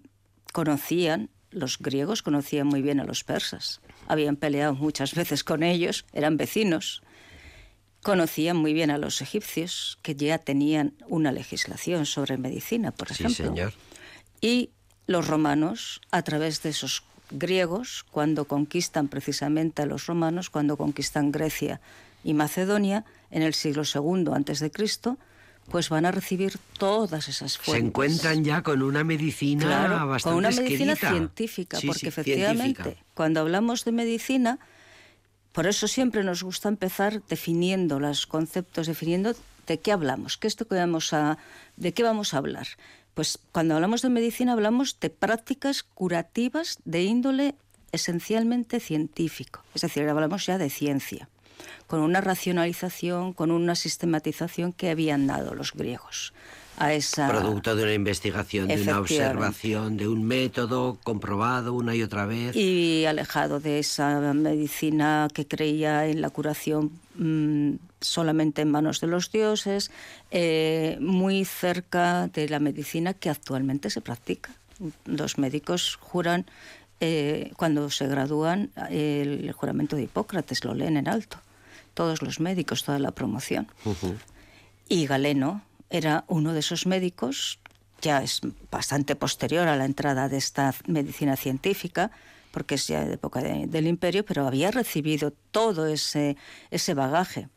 conocían, 0.54 1.30
los 1.52 1.80
griegos 1.80 2.22
conocían 2.22 2.68
muy 2.68 2.82
bien 2.82 3.00
a 3.00 3.06
los 3.06 3.24
persas 3.24 3.82
habían 4.10 4.36
peleado 4.36 4.74
muchas 4.74 5.16
veces 5.16 5.46
con 5.46 5.64
ellos, 5.64 6.06
eran 6.12 6.36
vecinos, 6.36 7.02
conocían 8.04 8.58
muy 8.58 8.74
bien 8.74 8.92
a 8.92 8.98
los 8.98 9.22
egipcios, 9.22 10.00
que 10.02 10.16
ya 10.16 10.38
tenían 10.40 10.96
una 11.08 11.32
legislación 11.32 12.06
sobre 12.06 12.38
medicina, 12.38 12.92
por 12.92 13.12
ejemplo. 13.12 13.36
Sí, 13.36 13.44
señor. 13.44 13.74
Y 14.42 14.72
los 15.06 15.28
romanos, 15.28 16.02
a 16.12 16.24
través 16.24 16.62
de 16.64 16.70
esos 16.70 17.04
griegos, 17.32 18.04
cuando 18.12 18.46
conquistan 18.46 19.08
precisamente 19.08 19.84
a 19.84 19.86
los 19.86 20.08
romanos, 20.08 20.50
cuando 20.50 20.76
conquistan 20.76 21.32
Grecia 21.32 21.80
y 22.24 22.34
Macedonia, 22.34 23.06
en 23.32 23.44
el 23.44 23.54
siglo 23.54 23.84
II 23.84 24.32
antes 24.34 24.60
de 24.60 24.72
Cristo, 24.72 25.18
pues 25.70 25.90
van 25.90 26.06
a 26.06 26.12
recibir 26.12 26.58
todas 26.78 27.28
esas 27.28 27.58
fuentes. 27.58 27.82
Se 27.82 27.88
encuentran 27.88 28.44
ya 28.44 28.64
con 28.64 28.82
una 28.82 29.04
medicina 29.04 30.06
bastante 30.06 30.24
Con 30.24 30.38
una 30.38 30.52
medicina 30.52 30.96
científica, 30.96 31.80
porque 31.86 32.08
efectivamente, 32.08 32.98
cuando 33.14 33.40
hablamos 33.42 33.86
de 33.86 33.92
medicina, 33.92 34.60
por 35.52 35.68
eso 35.68 35.88
siempre 35.88 36.24
nos 36.24 36.44
gusta 36.44 36.70
empezar 36.70 37.22
definiendo 37.28 38.00
los 38.00 38.28
conceptos, 38.28 38.88
definiendo 38.88 39.34
de 39.68 39.80
qué 39.80 39.92
hablamos, 39.92 40.38
qué 40.38 40.48
esto 40.48 40.68
que 40.68 40.76
vamos 40.76 41.14
a, 41.14 41.38
de 41.78 41.94
qué 41.94 42.04
vamos 42.04 42.34
a 42.34 42.38
hablar. 42.38 42.68
Pues 43.14 43.40
cuando 43.52 43.76
hablamos 43.76 44.02
de 44.02 44.10
medicina 44.10 44.54
hablamos 44.54 45.00
de 45.00 45.10
prácticas 45.10 45.84
curativas 45.84 46.80
de 46.86 47.04
índole 47.04 47.56
esencialmente 47.92 48.80
científico, 48.80 49.64
es 49.74 49.82
decir, 49.82 50.08
hablamos 50.08 50.46
ya 50.46 50.58
de 50.58 50.70
ciencia 50.70 51.28
con 51.88 52.02
una 52.02 52.22
racionalización, 52.22 53.34
con 53.34 53.52
una 53.52 53.76
sistematización 53.76 54.74
que 54.74 54.90
habían 54.90 55.28
dado 55.28 55.56
los 55.56 55.74
griegos. 55.74 56.34
A 56.78 56.94
esa... 56.94 57.28
Producto 57.28 57.76
de 57.76 57.84
una 57.84 57.94
investigación, 57.94 58.70
de 58.70 58.82
una 58.82 59.00
observación, 59.00 59.98
de 59.98 60.08
un 60.08 60.24
método 60.24 60.98
comprobado 61.04 61.74
una 61.74 61.94
y 61.94 62.04
otra 62.04 62.26
vez. 62.26 62.56
Y 62.56 63.06
alejado 63.06 63.60
de 63.60 63.80
esa 63.80 64.34
medicina 64.34 65.28
que 65.34 65.46
creía 65.46 66.08
en 66.08 66.22
la 66.22 66.30
curación 66.30 66.92
mm, 67.16 67.74
solamente 68.00 68.62
en 68.62 68.72
manos 68.72 69.02
de 69.02 69.08
los 69.08 69.30
dioses, 69.30 69.92
eh, 70.32 70.98
muy 71.02 71.44
cerca 71.44 72.28
de 72.28 72.48
la 72.48 72.60
medicina 72.60 73.14
que 73.14 73.30
actualmente 73.30 73.90
se 73.90 74.00
practica. 74.00 74.52
Los 75.06 75.38
médicos 75.38 75.98
juran, 76.00 76.46
eh, 77.02 77.52
cuando 77.58 77.90
se 77.90 78.08
gradúan, 78.08 78.72
el 78.90 79.52
juramento 79.52 79.98
de 79.98 80.04
Hipócrates, 80.04 80.64
lo 80.64 80.74
leen 80.74 80.96
en 80.96 81.10
alto 81.10 81.40
todos 82.00 82.22
los 82.22 82.40
médicos, 82.40 82.86
toda 82.86 82.98
la 82.98 83.12
promoción. 83.12 83.68
Y 84.88 85.06
Galeno 85.06 85.64
era 85.90 86.24
uno 86.30 86.54
de 86.54 86.62
esos 86.62 86.86
médicos, 86.86 87.60
ya 88.02 88.24
es 88.24 88.40
bastante 88.72 89.18
posterior 89.18 89.68
a 89.68 89.76
la 89.76 89.84
entrada 89.84 90.30
de 90.30 90.38
esta 90.38 90.74
medicina 90.88 91.36
científica, 91.36 92.12
porque 92.52 92.76
es 92.76 92.88
ya 92.88 93.04
de 93.04 93.16
época 93.16 93.42
del 93.42 93.86
imperio, 93.86 94.24
pero 94.24 94.48
había 94.48 94.72
recibido 94.72 95.34
todo 95.52 95.88
ese, 95.88 96.38
ese 96.72 96.94
bagaje. 96.94 97.50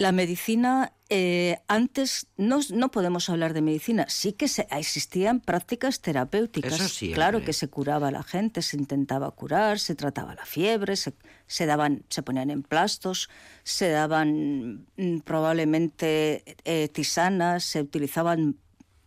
La 0.00 0.12
medicina, 0.12 0.94
eh, 1.10 1.58
antes 1.68 2.26
no, 2.38 2.60
no, 2.70 2.90
podemos 2.90 3.28
hablar 3.28 3.52
de 3.52 3.60
medicina, 3.60 4.06
sí 4.08 4.32
que 4.32 4.48
se, 4.48 4.66
existían 4.70 5.40
prácticas 5.40 6.00
terapéuticas. 6.00 6.98
claro 7.12 7.44
que 7.44 7.52
se 7.52 7.68
curaba 7.68 8.08
a 8.08 8.10
la 8.10 8.22
gente, 8.22 8.62
se 8.62 8.78
intentaba 8.78 9.30
curar, 9.30 9.78
se 9.78 9.94
trataba 9.94 10.34
la 10.34 10.46
fiebre, 10.46 10.96
se, 10.96 11.12
se 11.46 11.66
daban, 11.66 12.02
se 12.08 12.22
ponían 12.22 12.48
en 12.48 12.62
plastos, 12.62 13.28
se 13.62 13.90
daban 13.90 14.86
mm, 14.96 15.18
probablemente 15.18 16.44
eh, 16.64 16.88
tisanas, 16.88 17.64
se 17.64 17.82
utilizaban 17.82 18.56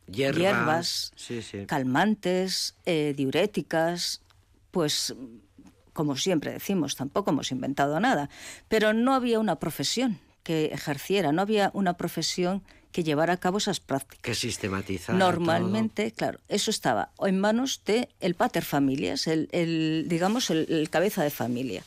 hierbas, 0.06 1.12
calmantes, 1.66 2.76
eh, 2.86 3.16
diuréticas, 3.18 4.22
pues 4.70 5.16
como 5.92 6.18
siempre 6.18 6.52
decimos, 6.52 6.96
tampoco 6.96 7.32
hemos 7.32 7.52
inventado 7.52 8.00
nada, 8.00 8.30
pero 8.68 8.94
no 8.94 9.16
había 9.16 9.40
una 9.40 9.58
profesión 9.58 10.20
que 10.44 10.66
ejerciera, 10.66 11.32
no 11.32 11.42
había 11.42 11.72
una 11.74 11.94
profesión 11.94 12.64
que 12.94 13.04
llevara 13.04 13.34
a 13.34 13.38
cabo 13.38 13.58
esas 13.58 13.80
prácticas. 13.80 14.22
Que 14.22 14.36
sistematizara. 14.36 15.18
Normalmente, 15.18 16.12
claro, 16.12 16.40
eso 16.48 16.70
estaba 16.70 17.12
en 17.26 17.40
manos 17.40 17.82
de 17.86 18.08
el 18.22 18.36
pater 18.36 18.64
familias, 18.64 19.28
el, 19.28 20.06
digamos 20.08 20.50
el, 20.52 20.88
cabeza 20.92 21.24
de 21.24 21.32
familia. 21.32 21.84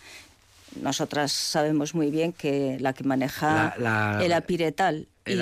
Nosotras 0.83 1.33
sabemos 1.33 1.95
muy 1.95 2.11
bien 2.11 2.33
que 2.33 2.77
la 2.81 2.93
que 2.93 3.05
maneja 3.05 3.75
el 4.21 4.33
apiretal 4.33 5.09
y, 5.25 5.33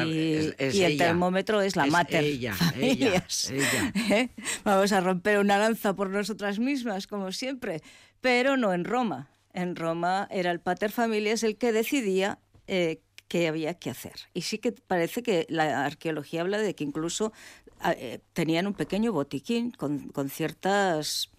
el 0.59 0.97
termómetro 0.99 1.61
es 1.63 1.77
la 1.77 1.87
mater 1.87 2.25
familias. 2.55 3.53
¿Eh? 4.11 4.29
Vamos 4.65 4.93
a 4.93 5.01
romper 5.01 5.39
una 5.39 5.59
lanza 5.59 5.95
por 5.95 6.11
nosotras 6.11 6.59
mismas, 6.59 7.07
como 7.07 7.33
siempre, 7.33 7.83
pero 8.21 8.57
no 8.57 8.73
en 8.73 8.85
Roma. 8.85 9.29
En 9.53 9.77
Roma 9.77 10.29
era 10.31 10.51
el 10.51 10.61
pater 10.61 10.93
familias 10.93 11.43
el 11.43 11.57
que 11.57 11.73
decidía 11.73 12.39
eh, 12.67 13.01
qué 13.29 13.49
había 13.49 13.75
que 13.75 13.91
hacer. 13.91 14.15
Y 14.33 14.43
sí 14.43 14.59
que 14.59 14.73
parece 14.73 15.23
que 15.23 15.47
la 15.49 15.85
arqueología 15.85 16.43
habla 16.43 16.59
de 16.59 16.75
que 16.75 16.85
incluso 16.85 17.33
ah, 17.81 17.93
eh, 17.93 18.21
tenían 18.33 18.67
un 18.67 18.75
pequeño 18.75 19.13
botiquín 19.13 19.71
con, 19.73 20.13
ciertas 20.29 21.31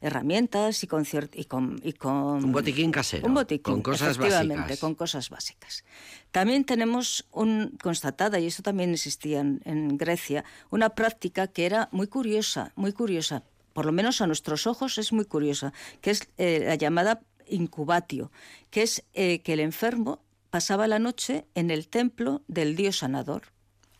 herramientas 0.00 0.82
y 0.84 0.86
con, 0.86 1.04
y 1.34 1.44
con, 1.44 1.80
y 1.82 1.92
con 1.94 2.44
un 2.44 2.52
botiquín 2.52 2.92
casero 2.92 3.26
un 3.26 3.34
botiquín 3.34 3.74
con 3.74 3.82
cosas 3.82 4.18
básicas. 4.18 4.78
con 4.78 4.94
cosas 4.94 5.30
básicas. 5.30 5.84
También 6.32 6.64
tenemos 6.64 7.26
un 7.32 7.78
constatada 7.82 8.38
y 8.38 8.46
eso 8.46 8.62
también 8.62 8.92
existía 8.92 9.40
en, 9.40 9.96
Grecia 9.96 10.44
una 10.70 10.90
práctica 10.90 11.46
que 11.46 11.64
era 11.64 11.88
muy 11.92 12.08
curiosa 12.08 12.72
muy 12.76 12.92
curiosa. 12.92 13.42
Por 13.72 13.86
lo 13.86 13.92
menos 13.92 14.20
a 14.20 14.26
nuestros 14.26 14.66
ojos 14.66 14.98
es 14.98 15.12
muy 15.12 15.24
curiosa 15.24 15.72
que 16.00 16.10
es 16.10 16.28
eh, 16.36 16.64
la 16.66 16.74
llamada 16.74 17.22
incubatio 17.48 18.30
que 18.70 18.82
es 18.82 19.04
que 19.12 19.42
el 19.46 19.60
enfermo 19.60 20.25
pasaba 20.56 20.88
la 20.88 20.98
noche 20.98 21.44
en 21.54 21.70
el 21.70 21.86
templo 21.86 22.40
del 22.48 22.76
dios 22.76 23.00
sanador. 23.00 23.52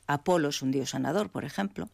Apolo 0.07 0.48
es 0.48 0.62
un 0.62 0.70
dios 0.70 0.88
sanador, 0.88 1.28
por 1.28 1.44
ejemplo. 1.44 1.90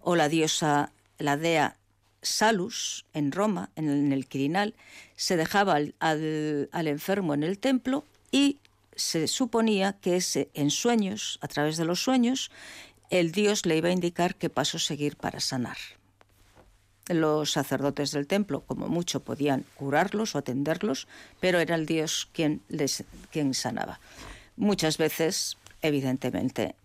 O 0.00 0.16
la 0.16 0.30
diosa, 0.30 0.92
la 1.18 1.36
dea 1.36 1.76
Salus, 2.22 3.04
en 3.12 3.32
Roma, 3.32 3.68
en 3.76 4.10
el, 4.10 4.26
Quirinal, 4.28 4.74
se 5.14 5.36
dejaba 5.36 5.74
al, 5.74 6.88
enfermo 6.88 7.34
en 7.34 7.42
el 7.42 7.58
templo 7.58 8.06
y 8.30 8.60
se 8.96 9.28
suponía 9.28 9.92
que 10.00 10.16
ese, 10.16 10.48
en 10.54 10.70
sueños, 10.70 11.38
a 11.42 11.48
través 11.48 11.76
de 11.76 11.84
los 11.84 12.02
sueños, 12.02 12.50
el 13.10 13.30
dios 13.30 13.66
le 13.66 13.76
iba 13.76 13.90
a 13.90 13.92
indicar 13.92 14.36
qué 14.36 14.48
paso 14.48 14.78
seguir 14.78 15.18
para 15.18 15.38
sanar. 15.38 15.76
Los 17.08 17.52
sacerdotes 17.52 18.12
del 18.12 18.26
templo, 18.26 18.60
como 18.60 18.88
mucho, 18.88 19.20
podían 19.20 19.64
curarlos 19.74 20.34
o 20.34 20.38
atenderlos, 20.38 21.08
pero 21.40 21.58
era 21.58 21.74
el 21.74 21.86
Dios 21.86 22.28
quien, 22.32 22.62
les, 22.68 23.04
quien 23.30 23.54
sanaba. 23.54 24.00
Muchas 24.56 24.98
veces, 24.98 25.58
evidentemente, 25.80 26.76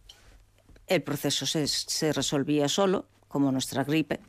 el 0.88 1.04
proceso 1.04 1.46
se, 1.46 1.68
se 1.68 2.14
resolvía 2.14 2.68
solo, 2.68 3.06
como 3.28 3.52
nuestra 3.52 3.84
gripe, 3.84 4.20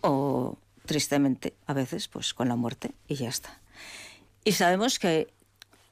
o 0.00 0.56
tristemente, 0.86 1.54
a 1.66 1.74
veces, 1.74 2.08
pues 2.08 2.32
con 2.32 2.48
la 2.48 2.56
muerte 2.56 2.92
y 3.08 3.16
ya 3.16 3.28
está. 3.28 3.60
Y 4.44 4.52
sabemos 4.52 4.98
que 4.98 5.34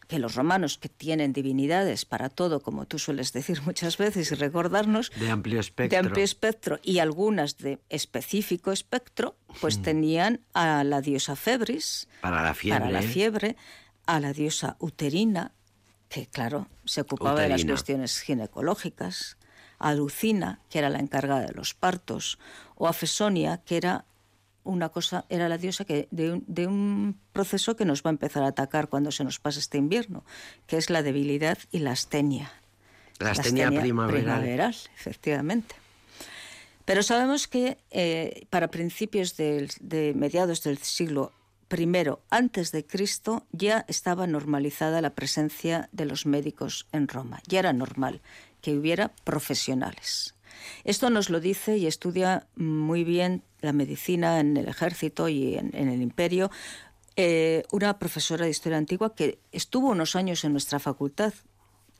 que 0.06 0.18
los 0.18 0.34
romanos, 0.34 0.78
que 0.78 0.88
tienen 0.88 1.32
divinidades 1.32 2.04
para 2.04 2.28
todo, 2.28 2.60
como 2.60 2.86
tú 2.86 2.98
sueles 2.98 3.32
decir 3.32 3.62
muchas 3.62 3.98
veces 3.98 4.30
y 4.32 4.34
recordarnos, 4.34 5.10
de 5.18 5.30
amplio 5.30 5.60
espectro, 5.60 5.90
de 5.90 6.06
amplio 6.06 6.24
espectro 6.24 6.78
y 6.82 6.98
algunas 6.98 7.58
de 7.58 7.80
específico 7.88 8.72
espectro, 8.72 9.36
pues 9.60 9.82
tenían 9.82 10.40
a 10.52 10.84
la 10.84 11.00
diosa 11.00 11.36
Febris 11.36 12.08
para 12.20 12.42
la 12.42 12.54
fiebre, 12.54 12.80
para 12.80 12.90
la 12.90 13.02
fiebre 13.02 13.56
a 14.06 14.20
la 14.20 14.32
diosa 14.32 14.76
Uterina, 14.78 15.52
que 16.08 16.26
claro, 16.26 16.68
se 16.84 17.00
ocupaba 17.00 17.40
de 17.40 17.48
las 17.48 17.64
cuestiones 17.64 18.20
ginecológicas, 18.20 19.36
a 19.78 19.94
Lucina, 19.94 20.60
que 20.70 20.78
era 20.78 20.88
la 20.88 20.98
encargada 20.98 21.46
de 21.46 21.52
los 21.52 21.74
partos, 21.74 22.38
o 22.76 22.88
a 22.88 22.92
Fesonia, 22.92 23.62
que 23.64 23.76
era 23.76 24.04
una 24.64 24.88
cosa, 24.88 25.24
era 25.28 25.48
la 25.48 25.58
diosa 25.58 25.84
que 25.84 26.08
de 26.10 26.32
un, 26.32 26.44
de 26.46 26.66
un 26.66 27.18
proceso 27.32 27.76
que 27.76 27.84
nos 27.84 28.02
va 28.02 28.10
a 28.10 28.12
empezar 28.12 28.42
a 28.42 28.48
atacar 28.48 28.88
cuando 28.88 29.12
se 29.12 29.24
nos 29.24 29.38
pasa 29.38 29.60
este 29.60 29.78
invierno, 29.78 30.24
que 30.66 30.76
es 30.76 30.90
la 30.90 31.02
debilidad 31.02 31.58
y 31.70 31.78
la 31.78 31.92
astenia. 31.92 32.52
La 33.18 33.30
astenia, 33.30 33.70
primaveral. 33.70 34.74
efectivamente. 34.96 35.76
Pero 36.84 37.02
sabemos 37.02 37.46
que 37.46 37.78
eh, 37.90 38.46
para 38.50 38.68
principios 38.68 39.36
de 39.36 40.12
mediados 40.16 40.62
del 40.62 40.78
siglo 40.78 41.32
I 41.76 41.88
antes 42.30 42.72
de 42.72 42.86
Cristo 42.86 43.46
ya 43.52 43.84
estaba 43.88 44.26
normalizada 44.26 45.00
la 45.00 45.14
presencia 45.14 45.88
de 45.92 46.04
los 46.04 46.26
médicos 46.26 46.86
en 46.92 47.08
Roma. 47.08 47.40
Ya 47.46 47.60
era 47.60 47.72
normal 47.72 48.20
que 48.60 48.76
hubiera 48.76 49.08
profesionales. 49.24 50.34
Esto 50.84 51.10
nos 51.10 51.30
lo 51.30 51.40
dice 51.40 51.76
y 51.76 51.86
estudia 51.86 52.46
muy 52.56 53.04
bien 53.04 53.42
la 53.60 53.72
medicina 53.72 54.40
en 54.40 54.56
el 54.56 54.68
ejército 54.68 55.28
y 55.28 55.56
en, 55.56 55.74
el 55.74 56.02
imperio 56.02 56.50
eh, 57.16 57.62
una 57.70 57.98
profesora 57.98 58.44
de 58.44 58.50
historia 58.50 58.78
antigua 58.78 59.14
que 59.14 59.38
estuvo 59.52 59.88
unos 59.88 60.16
años 60.16 60.44
en 60.44 60.52
nuestra 60.52 60.78
facultad. 60.78 61.32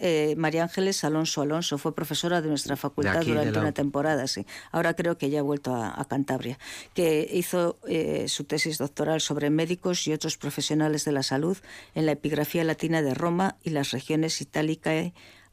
Eh, 0.01 0.35
María 0.37 0.65
Ángeles 0.65 1.05
Alonso 1.05 1.41
Alonso 1.41 1.79
fue 1.79 1.95
profesora 1.95 2.43
de 2.43 2.49
nuestra 2.49 2.75
facultad 2.75 3.23
durante 3.25 3.57
una 3.59 3.71
temporada, 3.71 4.27
sí. 4.27 4.45
Ahora 4.73 4.95
creo 4.95 5.17
que 5.17 5.31
ya 5.31 5.39
ha 5.39 5.43
vuelto 5.43 5.75
a, 5.75 6.05
Cantabria, 6.09 6.59
que 6.95 7.29
hizo 7.33 7.79
eh, 7.87 8.27
su 8.27 8.43
tesis 8.45 8.79
doctoral 8.79 9.21
sobre 9.21 9.51
médicos 9.51 10.07
y 10.09 10.13
otros 10.13 10.37
profesionales 10.37 11.05
de 11.05 11.13
la 11.13 11.23
salud 11.23 11.57
en 11.95 12.07
la 12.07 12.13
epigrafía 12.13 12.65
latina 12.65 13.03
de 13.03 13.15
Roma 13.15 13.57
y 13.63 13.71
las 13.71 13.93
regiones 13.93 14.41
itálica 14.41 14.93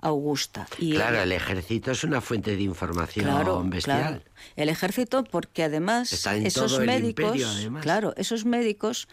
Augusta. 0.02 0.68
Y 0.78 0.94
claro, 0.94 1.22
el, 1.22 1.32
ejército 1.32 1.92
es 1.92 2.04
una 2.04 2.22
fuente 2.22 2.56
de 2.56 2.64
información 2.64 3.70
bestial. 3.70 4.24
El 4.56 4.70
ejército, 4.70 5.24
porque 5.24 5.64
además 5.64 6.12
esos 6.12 6.80
médicos, 6.80 7.70
claro, 7.82 8.14
esos 8.18 8.46
médicos 8.46 9.08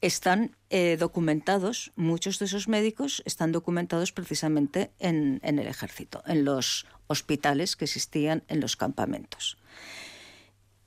están 0.00 0.56
eh, 0.70 0.96
documentados, 0.98 1.92
muchos 1.96 2.38
de 2.38 2.46
esos 2.46 2.66
médicos 2.68 3.22
están 3.24 3.52
documentados 3.52 4.12
precisamente 4.12 4.90
en, 4.98 5.40
en 5.44 5.58
el 5.58 5.68
ejército, 5.68 6.22
en 6.26 6.44
los 6.44 6.86
hospitales 7.06 7.76
que 7.76 7.84
existían 7.84 8.42
en 8.48 8.60
los 8.60 8.76
campamentos. 8.76 9.58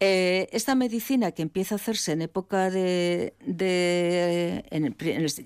Eh, 0.01 0.49
esta 0.51 0.75
medicina 0.75 1.31
que 1.31 1.41
empieza 1.41 1.75
a 1.75 1.77
hacerse 1.77 2.11
en 2.11 2.21
época 2.21 2.69
de, 2.69 3.33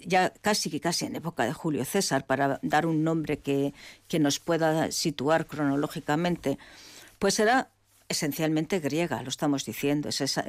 ya 0.08 0.34
casi 0.41 0.72
que 0.72 0.80
casi 0.80 1.06
en 1.06 1.16
época 1.16 1.45
de 1.45 1.54
Julio 1.54 1.86
César, 1.86 2.26
para 2.26 2.60
dar 2.64 2.88
un 2.88 3.04
nombre 3.04 3.39
que, 3.39 3.74
nos 4.20 4.39
pueda 4.39 4.91
situar 4.91 5.45
cronológicamente, 5.45 6.58
pues 7.20 7.39
era 7.39 7.70
esencialmente 8.08 8.80
griega, 8.80 9.22
lo 9.22 9.30
estamos 9.30 9.66
diciendo, 9.66 10.10
es 10.10 10.20
esa, 10.20 10.41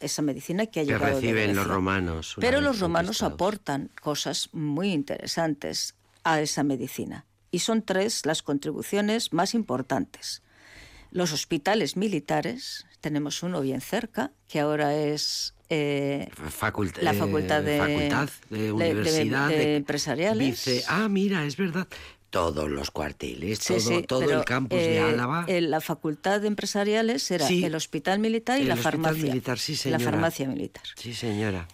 esa, 0.00 0.22
medicina 0.22 0.66
que 0.66 0.80
ha 0.80 0.82
llegado 0.82 1.20
que 1.20 1.32
reciben 1.32 1.54
los 1.54 1.68
romanos. 1.68 2.34
Pero 2.40 2.60
los 2.60 2.80
romanos 2.80 3.22
aportan 3.22 3.88
cosas 4.02 4.48
muy 4.52 4.92
interesantes 4.92 5.94
a 6.24 6.40
esa 6.40 6.64
medicina. 6.64 7.24
Y 7.52 7.60
son 7.60 7.82
tres 7.82 8.26
las 8.26 8.42
contribuciones 8.42 9.32
más 9.32 9.54
importantes. 9.54 10.42
Los 11.12 11.32
hospitales 11.32 11.96
militares, 11.96 12.84
tenemos 13.04 13.42
uno 13.42 13.60
bien 13.60 13.82
cerca, 13.82 14.32
que 14.48 14.60
ahora 14.60 14.96
es 14.96 15.54
eh, 15.68 16.26
la 16.40 16.50
facultad 16.50 17.02
de, 17.62 17.78
facultad 17.78 18.30
de 18.48 18.72
universidad 18.72 19.48
de, 19.50 19.76
empresariales. 19.76 20.64
Dice, 20.64 20.84
ah, 20.88 21.06
mira, 21.10 21.44
es 21.44 21.58
verdad. 21.58 21.86
Todos 22.30 22.70
los 22.70 22.90
cuarteles, 22.90 23.58
todo, 23.58 24.02
todo 24.04 24.32
el 24.32 24.42
campus 24.46 24.78
de 24.78 24.96
eh, 24.96 25.00
Álava. 25.00 25.44
la 25.46 25.82
facultad 25.82 26.40
de 26.40 26.46
empresariales 26.46 27.30
era 27.30 27.46
el 27.46 27.74
hospital 27.74 28.20
militar 28.20 28.58
y 28.58 28.64
la 28.64 28.76
farmacia. 28.76 29.24
Militar, 29.24 29.58
sí, 29.58 29.76
señora. 29.76 30.02
La 30.02 30.10
farmacia 30.10 30.48
militar. 30.48 30.82
Sí, 30.96 31.12
señora. 31.12 31.68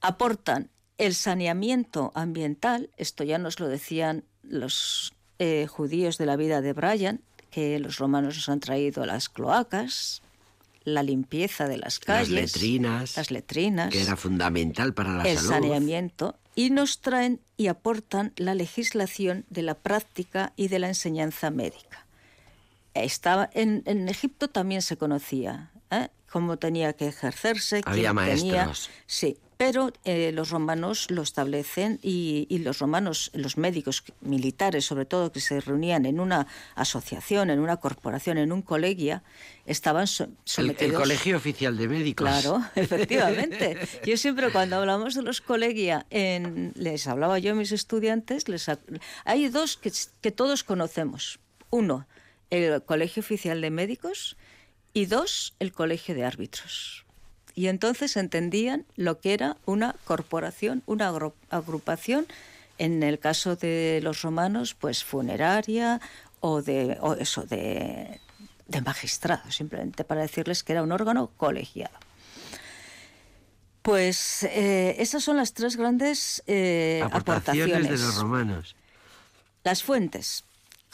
Aportan 0.00 0.70
el 0.96 1.16
saneamiento 1.16 2.12
ambiental, 2.14 2.90
esto 2.96 3.24
ya 3.24 3.38
nos 3.38 3.58
lo 3.58 3.66
decían 3.66 4.24
los 4.44 5.14
eh, 5.40 5.66
judíos 5.68 6.16
de 6.16 6.26
la 6.26 6.36
vida 6.36 6.60
de 6.60 6.72
Brian, 6.72 7.22
que 7.50 7.80
los 7.80 7.98
romanos 7.98 8.36
nos 8.36 8.48
han 8.48 8.60
traído 8.60 9.04
las 9.04 9.28
cloacas, 9.28 10.22
la 10.86 11.02
limpieza 11.02 11.66
de 11.66 11.76
las 11.78 11.98
calles, 11.98 12.30
las 12.30 12.54
letrinas, 12.54 13.16
las 13.16 13.30
letrinas, 13.32 13.92
que 13.92 14.00
era 14.00 14.16
fundamental 14.16 14.94
para 14.94 15.16
la 15.16 15.24
el 15.24 15.36
salud. 15.36 15.50
saneamiento 15.50 16.38
y 16.54 16.70
nos 16.70 17.00
traen 17.00 17.40
y 17.56 17.66
aportan 17.66 18.32
la 18.36 18.54
legislación 18.54 19.44
de 19.50 19.62
la 19.62 19.74
práctica 19.74 20.52
y 20.54 20.68
de 20.68 20.78
la 20.78 20.86
enseñanza 20.88 21.50
médica. 21.50 22.06
Estaba 22.94 23.50
en, 23.52 23.82
en 23.84 24.08
Egipto 24.08 24.48
también 24.48 24.80
se 24.80 24.96
conocía 24.96 25.72
¿eh? 25.90 26.08
cómo 26.30 26.56
tenía 26.58 26.92
que 26.92 27.08
ejercerse. 27.08 27.80
Había 27.84 28.12
quién 28.12 28.36
tenía- 28.38 28.64
maestros. 28.66 28.90
sí, 29.06 29.38
pero 29.56 29.90
eh, 30.04 30.32
los 30.32 30.50
romanos 30.50 31.06
lo 31.10 31.22
establecen 31.22 31.98
y, 32.02 32.46
y 32.50 32.58
los 32.58 32.78
romanos, 32.78 33.30
los 33.32 33.56
médicos 33.56 34.04
militares 34.20 34.84
sobre 34.84 35.06
todo, 35.06 35.32
que 35.32 35.40
se 35.40 35.58
reunían 35.62 36.04
en 36.04 36.20
una 36.20 36.46
asociación, 36.74 37.48
en 37.48 37.60
una 37.60 37.78
corporación, 37.78 38.36
en 38.36 38.52
un 38.52 38.60
colegio, 38.60 39.22
estaban 39.64 40.06
so- 40.08 40.24
El, 40.24 40.36
sometidos... 40.44 40.92
el 40.92 40.98
Colegio 41.00 41.36
Oficial 41.38 41.74
de 41.78 41.88
Médicos. 41.88 42.28
Claro, 42.28 42.62
efectivamente. 42.74 43.78
Yo 44.04 44.16
siempre 44.18 44.50
cuando 44.50 44.76
hablamos 44.76 45.14
de 45.14 45.22
los 45.22 45.40
colegia, 45.40 46.04
en, 46.10 46.72
les 46.74 47.06
hablaba 47.06 47.38
yo 47.38 47.52
a 47.52 47.54
mis 47.54 47.72
estudiantes, 47.72 48.48
les, 48.48 48.68
ha- 48.68 48.78
hay 49.24 49.48
dos 49.48 49.78
que, 49.78 49.90
que 50.20 50.32
todos 50.32 50.64
conocemos. 50.64 51.38
Uno, 51.70 52.06
el 52.50 52.82
Colegio 52.84 53.20
Oficial 53.22 53.60
de 53.62 53.70
Médicos 53.70 54.36
y 54.96 55.04
dos, 55.04 55.52
el 55.58 55.72
Colegio 55.72 56.14
de 56.14 56.24
Árbitros. 56.24 57.04
Y 57.54 57.66
entonces 57.68 58.16
entendían 58.16 58.86
lo 58.96 59.20
que 59.20 59.34
era 59.34 59.58
una 59.66 59.94
corporación, 60.04 60.82
una 60.86 61.10
agru- 61.12 61.34
agrupación, 61.50 62.26
en 62.78 63.02
el 63.02 63.18
caso 63.18 63.56
de 63.56 64.00
los 64.02 64.22
romanos, 64.22 64.74
pues 64.74 65.04
funeraria 65.04 66.00
o 66.40 66.62
de 66.62 66.96
o 67.00 67.12
eso 67.14 67.42
de, 67.42 68.20
de 68.68 68.80
magistrados, 68.80 69.54
simplemente 69.56 70.02
para 70.04 70.22
decirles 70.22 70.62
que 70.62 70.72
era 70.72 70.82
un 70.82 70.92
órgano 70.92 71.30
colegiado. 71.36 71.96
Pues 73.82 74.42
eh, 74.44 74.96
esas 74.98 75.22
son 75.22 75.36
las 75.36 75.52
tres 75.52 75.76
grandes 75.76 76.42
eh, 76.46 77.00
Aportaciones, 77.04 77.74
aportaciones. 77.76 78.00
de 78.00 78.06
los 78.06 78.16
romanos. 78.16 78.76
Las 79.62 79.82
fuentes. 79.82 80.44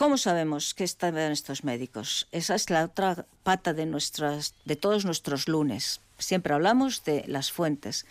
¿Cómo 0.03 0.19
sabemos 0.19 0.75
que 0.75 0.83
estaban 0.83 1.31
estos 1.31 1.63
médicos? 1.63 2.27
Esa 2.33 2.57
es 2.57 2.71
la 2.71 2.87
otra 2.87 3.25
pata 3.45 3.73
de 3.73 3.87
nuestras, 3.87 4.57
de 4.65 4.75
todos 4.75 5.05
nuestros 5.05 5.47
lunes. 5.47 6.01
Siempre 6.19 6.55
hablamos 6.55 7.05
de 7.05 7.23
las 7.29 7.53
fuentes. 7.53 8.05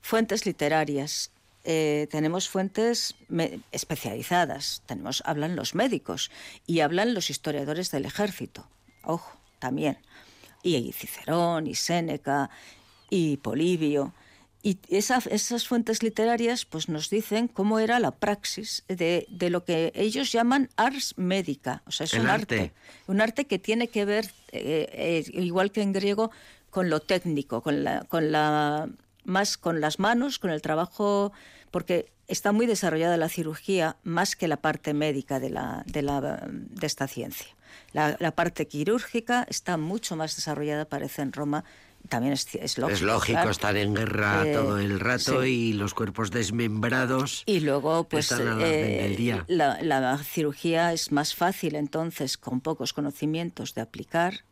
Fuentes 0.00 0.46
literarias. 0.46 1.32
Eh, 1.64 2.06
tenemos 2.12 2.48
fuentes 2.48 3.16
especializadas. 3.72 4.84
Tenemos, 4.86 5.24
hablan 5.26 5.56
los 5.56 5.74
médicos 5.74 6.30
y 6.68 6.78
hablan 6.78 7.14
los 7.14 7.30
historiadores 7.30 7.90
del 7.90 8.04
ejército. 8.04 8.68
Ojo, 9.02 9.36
también. 9.58 9.98
Y 10.62 10.92
Cicerón, 10.92 11.66
y 11.66 11.74
Séneca, 11.74 12.48
y 13.10 13.38
Polibio. 13.38 14.14
Y 14.66 14.78
esa- 14.88 15.22
esas 15.30 15.68
fuentes 15.68 16.02
literarias 16.02 16.64
pues, 16.64 16.88
nos 16.88 17.10
dicen 17.10 17.48
cómo 17.48 17.78
era 17.80 18.00
la 18.00 18.12
praxis 18.12 18.82
de, 18.88 19.26
de 19.28 19.50
lo 19.50 19.62
que 19.66 19.92
ellos 19.94 20.32
llaman 20.32 20.70
ars 20.76 21.12
médica. 21.18 21.82
O 21.86 21.90
sea, 21.92 22.04
es 22.04 22.14
El 22.14 22.22
un 22.22 22.28
arte. 22.30 22.54
arte. 22.60 22.72
Un 23.06 23.20
arte 23.20 23.44
que 23.44 23.58
tiene 23.58 23.88
que 23.88 24.06
ver, 24.06 24.24
eh, 24.52 24.88
eh, 24.90 25.24
igual 25.34 25.70
que 25.70 25.82
en 25.82 25.92
griego, 25.92 26.30
con 26.70 26.88
lo 26.88 27.00
técnico, 27.00 27.60
con 27.60 27.84
la, 27.84 28.04
con 28.04 28.32
la 28.32 28.88
más 29.24 29.58
con 29.58 29.82
las 29.82 29.98
manos, 29.98 30.38
con 30.38 30.50
el 30.50 30.62
trabajo, 30.62 31.30
porque 31.70 32.10
está 32.26 32.52
muy 32.52 32.64
desarrollada 32.66 33.18
la 33.18 33.28
cirugía 33.28 33.96
más 34.02 34.34
que 34.34 34.48
la 34.48 34.56
parte 34.56 34.94
médica 34.94 35.40
de, 35.40 35.50
la, 35.50 35.82
de, 35.86 36.00
la, 36.00 36.46
de 36.48 36.86
esta 36.86 37.06
ciencia. 37.06 37.48
La, 37.92 38.16
la 38.18 38.30
parte 38.30 38.66
quirúrgica 38.66 39.46
está 39.50 39.76
mucho 39.76 40.16
más 40.16 40.36
desarrollada, 40.36 40.86
parece, 40.86 41.20
en 41.20 41.34
Roma. 41.34 41.64
También 42.08 42.34
es, 42.34 42.46
es 42.54 42.76
lógico. 42.76 42.94
es 42.96 43.02
lógico 43.02 43.36
claro. 43.36 43.50
estar 43.50 43.76
en 43.76 43.94
guerra 43.94 44.46
Eh, 44.46 44.52
todo 44.52 44.78
el 44.78 45.00
rato 45.00 45.42
sí. 45.42 45.48
y 45.48 45.72
los 45.72 45.94
cuerpos 45.94 46.30
desmembrados. 46.30 47.42
Y 47.46 47.60
luego, 47.60 48.04
pues, 48.04 48.30
están 48.30 48.60
eh, 48.60 49.14
día. 49.16 49.44
La, 49.48 49.80
la 49.82 50.18
cirugía 50.18 50.92
es 50.92 51.12
más 51.12 51.34
fácil, 51.34 51.74
entonces, 51.76 52.36
con 52.36 52.60
pocos 52.60 52.92
conocimientos 52.92 53.74
de 53.74 53.80
aplicar, 53.80 54.44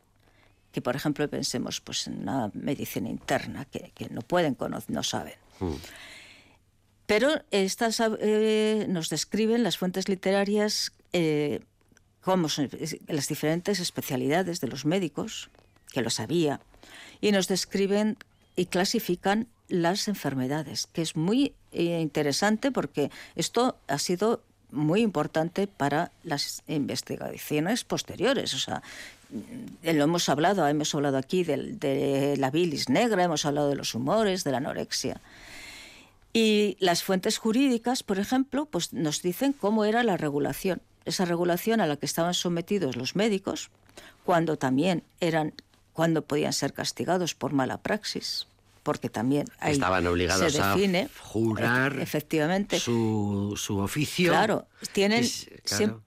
que, 0.71 0.81
por 0.81 0.95
ejemplo, 0.95 1.29
pensemos 1.29 1.79
pues, 1.79 2.07
en 2.07 2.23
una 2.23 2.49
medicina 2.55 3.07
interna, 3.09 3.65
que, 3.65 3.91
que 3.93 4.09
no 4.09 4.21
pueden, 4.21 4.55
cono- 4.55 4.83
no 4.87 5.03
saben. 5.03 5.35
Mm. 5.59 5.73
Pero 7.05 7.29
estas 7.51 8.01
eh, 8.19 8.87
nos 8.89 9.09
describen 9.09 9.61
las 9.63 9.77
fuentes 9.77 10.09
literarias 10.09 10.91
cómo 12.21 12.49
son 12.49 12.69
las 13.07 13.27
diferentes 13.27 13.79
especialidades 13.79 14.59
de 14.61 14.67
los 14.69 14.85
médicos, 14.85 15.49
que 15.91 16.01
lo 16.01 16.09
sabía, 16.09 16.59
y 17.21 17.31
nos 17.31 17.47
describen 17.47 18.17
y 18.55 18.65
clasifican 18.65 19.47
las 19.69 20.07
enfermedades, 20.07 20.87
que 20.87 21.01
es 21.01 21.15
muy 21.15 21.53
eh, 21.71 21.99
interesante 22.01 22.71
porque 22.71 23.09
esto 23.35 23.77
ha 23.87 23.97
sido 23.97 24.41
muy 24.71 25.01
importante 25.01 25.67
para 25.67 26.11
las 26.23 26.61
investigaciones 26.67 27.83
posteriores. 27.83 28.53
O 28.53 28.59
sea, 28.59 28.81
mm, 29.31 29.89
lo 29.95 30.03
hemos 30.03 30.29
hablado, 30.29 30.67
hemos 30.67 30.93
hablado 30.93 31.17
aquí 31.17 31.43
del- 31.43 31.79
de 31.79 32.35
la 32.37 32.51
bilis 32.51 32.89
negra, 32.89 33.23
hemos 33.23 33.45
hablado 33.45 33.69
de 33.69 33.75
los 33.75 33.95
humores, 33.95 34.43
de 34.43 34.51
la 34.51 34.57
anorexia. 34.57 35.21
Y 36.33 36.77
las 36.79 37.03
fuentes 37.03 37.37
jurídicas, 37.37 38.01
por 38.03 38.17
ejemplo, 38.19 38.65
pues 38.65 38.91
nos 38.93 39.21
dicen 39.21 39.53
cómo 39.53 39.85
era 39.85 40.03
la 40.03 40.17
regulación, 40.17 40.81
esa 41.05 41.25
regulación 41.25 41.79
a 41.79 41.85
la 41.87 41.97
que 41.97 42.05
estaban 42.07 42.33
sometidos 42.33 42.95
los 42.95 43.15
médicos, 43.15 43.69
cuando 44.25 44.57
también 44.57 45.03
eran, 45.19 45.53
cuando 45.93 46.23
podían 46.23 46.53
ser 46.53 46.73
castigados 46.73 47.35
por 47.35 47.53
mala 47.53 47.77
praxis, 47.77 48.47
porque 48.83 49.07
también 49.09 49.45
ahí 49.59 49.73
Estaban 49.73 50.05
obligados 50.07 50.51
se 50.51 50.61
a 50.61 50.75
define, 50.75 51.07
jurar 51.21 51.97
e- 51.97 52.03
efectivamente, 52.03 52.79
su, 52.79 53.53
su 53.55 53.77
oficio. 53.77 54.31
Claro, 54.31 54.65
tienen, 54.91 55.23
Es- 55.23 55.47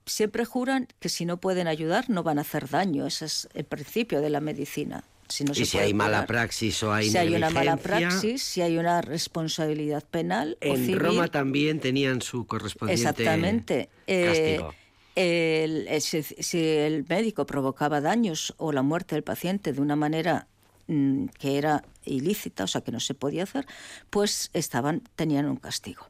siempre 0.05 0.45
juran 0.45 0.89
que 1.01 1.09
si 1.09 1.25
no 1.25 1.39
pueden 1.39 1.69
ayudar 1.69 2.11
no 2.11 2.23
van 2.23 2.39
a 2.39 2.43
hacer 2.43 2.69
daño. 2.69 3.07
Ese 3.07 3.25
es 3.25 3.49
el 3.55 3.65
principio 3.65 4.21
de 4.21 4.29
la 4.31 4.41
medicina. 4.41 5.05
Si 5.29 5.43
no 5.43 5.53
y 5.57 5.65
si 5.65 5.79
hay 5.79 5.93
mala 5.93 6.25
praxis 6.27 6.81
o 6.85 6.93
hay 6.93 7.11
si 7.11 7.19
hay 7.19 7.35
una 7.35 7.51
mala 7.51 7.77
praxis, 7.77 8.43
si 8.45 8.61
hay 8.63 8.79
una 8.79 9.01
responsabilidad 9.01 10.05
penal 10.05 10.57
o 10.63 10.67
En 10.67 10.77
civil, 10.77 10.99
Roma 11.01 11.29
también 11.29 11.81
tenían 11.81 12.23
su 12.23 12.47
correspondiente 12.47 13.09
Exactamente. 13.11 13.89
Eh, 14.07 14.27
castigo. 14.27 14.75
El- 15.17 16.01
si, 16.01 16.23
si 16.23 16.61
el 16.61 17.05
médico 17.09 17.47
provocaba 17.47 18.01
daños 18.01 18.55
o 18.59 18.71
la 18.73 18.83
muerte 18.83 19.15
del 19.17 19.25
paciente 19.25 19.73
de 19.73 19.81
una 19.81 19.97
manera 19.97 20.47
mm, 20.89 21.27
que 21.39 21.59
era 21.59 21.83
ilícita, 22.05 22.65
o 22.65 22.67
sea, 22.69 22.83
que 22.83 22.93
no 22.93 23.01
se 23.01 23.15
podía 23.15 23.43
hacer, 23.43 23.67
pues 24.11 24.51
estaban 24.53 25.03
tenían 25.17 25.47
un 25.47 25.57
castigo. 25.57 26.07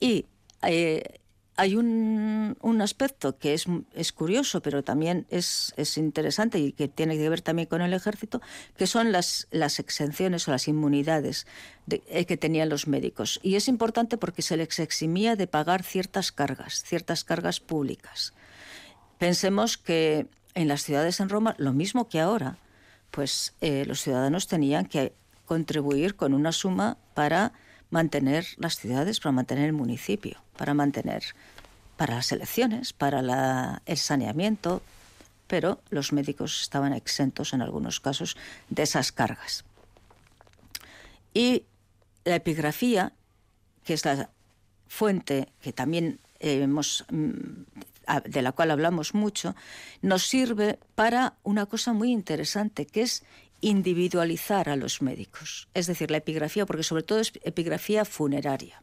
Y 0.00 0.26
eh, 0.62 1.20
hay 1.56 1.76
un, 1.76 2.56
un 2.60 2.80
aspecto 2.82 3.38
que 3.38 3.54
es, 3.54 3.66
es 3.94 4.12
curioso, 4.12 4.60
pero 4.60 4.82
también 4.82 5.26
es, 5.30 5.72
es 5.76 5.96
interesante 5.98 6.58
y 6.58 6.72
que 6.72 6.88
tiene 6.88 7.16
que 7.16 7.28
ver 7.28 7.42
también 7.42 7.68
con 7.68 7.80
el 7.80 7.92
ejército, 7.92 8.40
que 8.76 8.86
son 8.86 9.12
las, 9.12 9.46
las 9.50 9.78
exenciones 9.78 10.48
o 10.48 10.50
las 10.50 10.66
inmunidades 10.66 11.46
de- 11.86 12.02
eh, 12.08 12.24
que 12.26 12.36
tenían 12.36 12.68
los 12.68 12.88
médicos. 12.88 13.38
Y 13.42 13.54
es 13.54 13.68
importante 13.68 14.18
porque 14.18 14.42
se 14.42 14.56
les 14.56 14.78
eximía 14.80 15.36
de 15.36 15.46
pagar 15.46 15.82
ciertas 15.84 16.32
cargas, 16.32 16.82
ciertas 16.84 17.22
cargas 17.24 17.60
públicas. 17.60 18.34
Pensemos 19.18 19.78
que 19.78 20.26
en 20.54 20.68
las 20.68 20.82
ciudades 20.82 21.20
en 21.20 21.28
Roma, 21.28 21.54
lo 21.58 21.72
mismo 21.72 22.08
que 22.08 22.20
ahora, 22.20 22.58
pues 23.10 23.54
eh, 23.60 23.84
los 23.86 24.00
ciudadanos 24.00 24.48
tenían 24.48 24.86
que 24.86 25.12
contribuir 25.44 26.16
con 26.16 26.34
una 26.34 26.50
suma 26.52 26.96
para 27.14 27.52
mantener 27.90 28.46
las 28.56 28.76
ciudades, 28.76 29.20
para 29.20 29.32
mantener 29.32 29.66
el 29.66 29.72
municipio, 29.72 30.42
para 30.56 30.74
mantener 30.74 31.24
para 31.96 32.16
las 32.16 32.32
elecciones, 32.32 32.92
para 32.92 33.82
el 33.86 33.96
saneamiento, 33.96 34.82
pero 35.46 35.80
los 35.90 36.12
médicos 36.12 36.62
estaban 36.62 36.92
exentos 36.92 37.52
en 37.52 37.62
algunos 37.62 38.00
casos 38.00 38.36
de 38.68 38.82
esas 38.82 39.12
cargas. 39.12 39.64
Y 41.32 41.64
la 42.24 42.36
epigrafía, 42.36 43.12
que 43.84 43.94
es 43.94 44.04
la 44.04 44.30
fuente 44.88 45.48
que 45.60 45.72
también 45.72 46.20
hemos, 46.40 47.04
mm, 47.10 48.26
de 48.26 48.42
la 48.42 48.52
cual 48.52 48.70
hablamos 48.70 49.14
mucho, 49.14 49.54
nos 50.02 50.26
sirve 50.26 50.78
para 50.94 51.34
una 51.42 51.66
cosa 51.66 51.92
muy 51.92 52.10
interesante, 52.12 52.86
que 52.86 53.02
es 53.02 53.24
individualizar 53.68 54.68
a 54.68 54.76
los 54.76 55.02
médicos. 55.02 55.68
Es 55.74 55.86
decir, 55.86 56.10
la 56.10 56.18
epigrafía, 56.18 56.66
porque 56.66 56.82
sobre 56.82 57.02
todo 57.02 57.18
es 57.20 57.32
epigrafía 57.42 58.04
funeraria. 58.04 58.82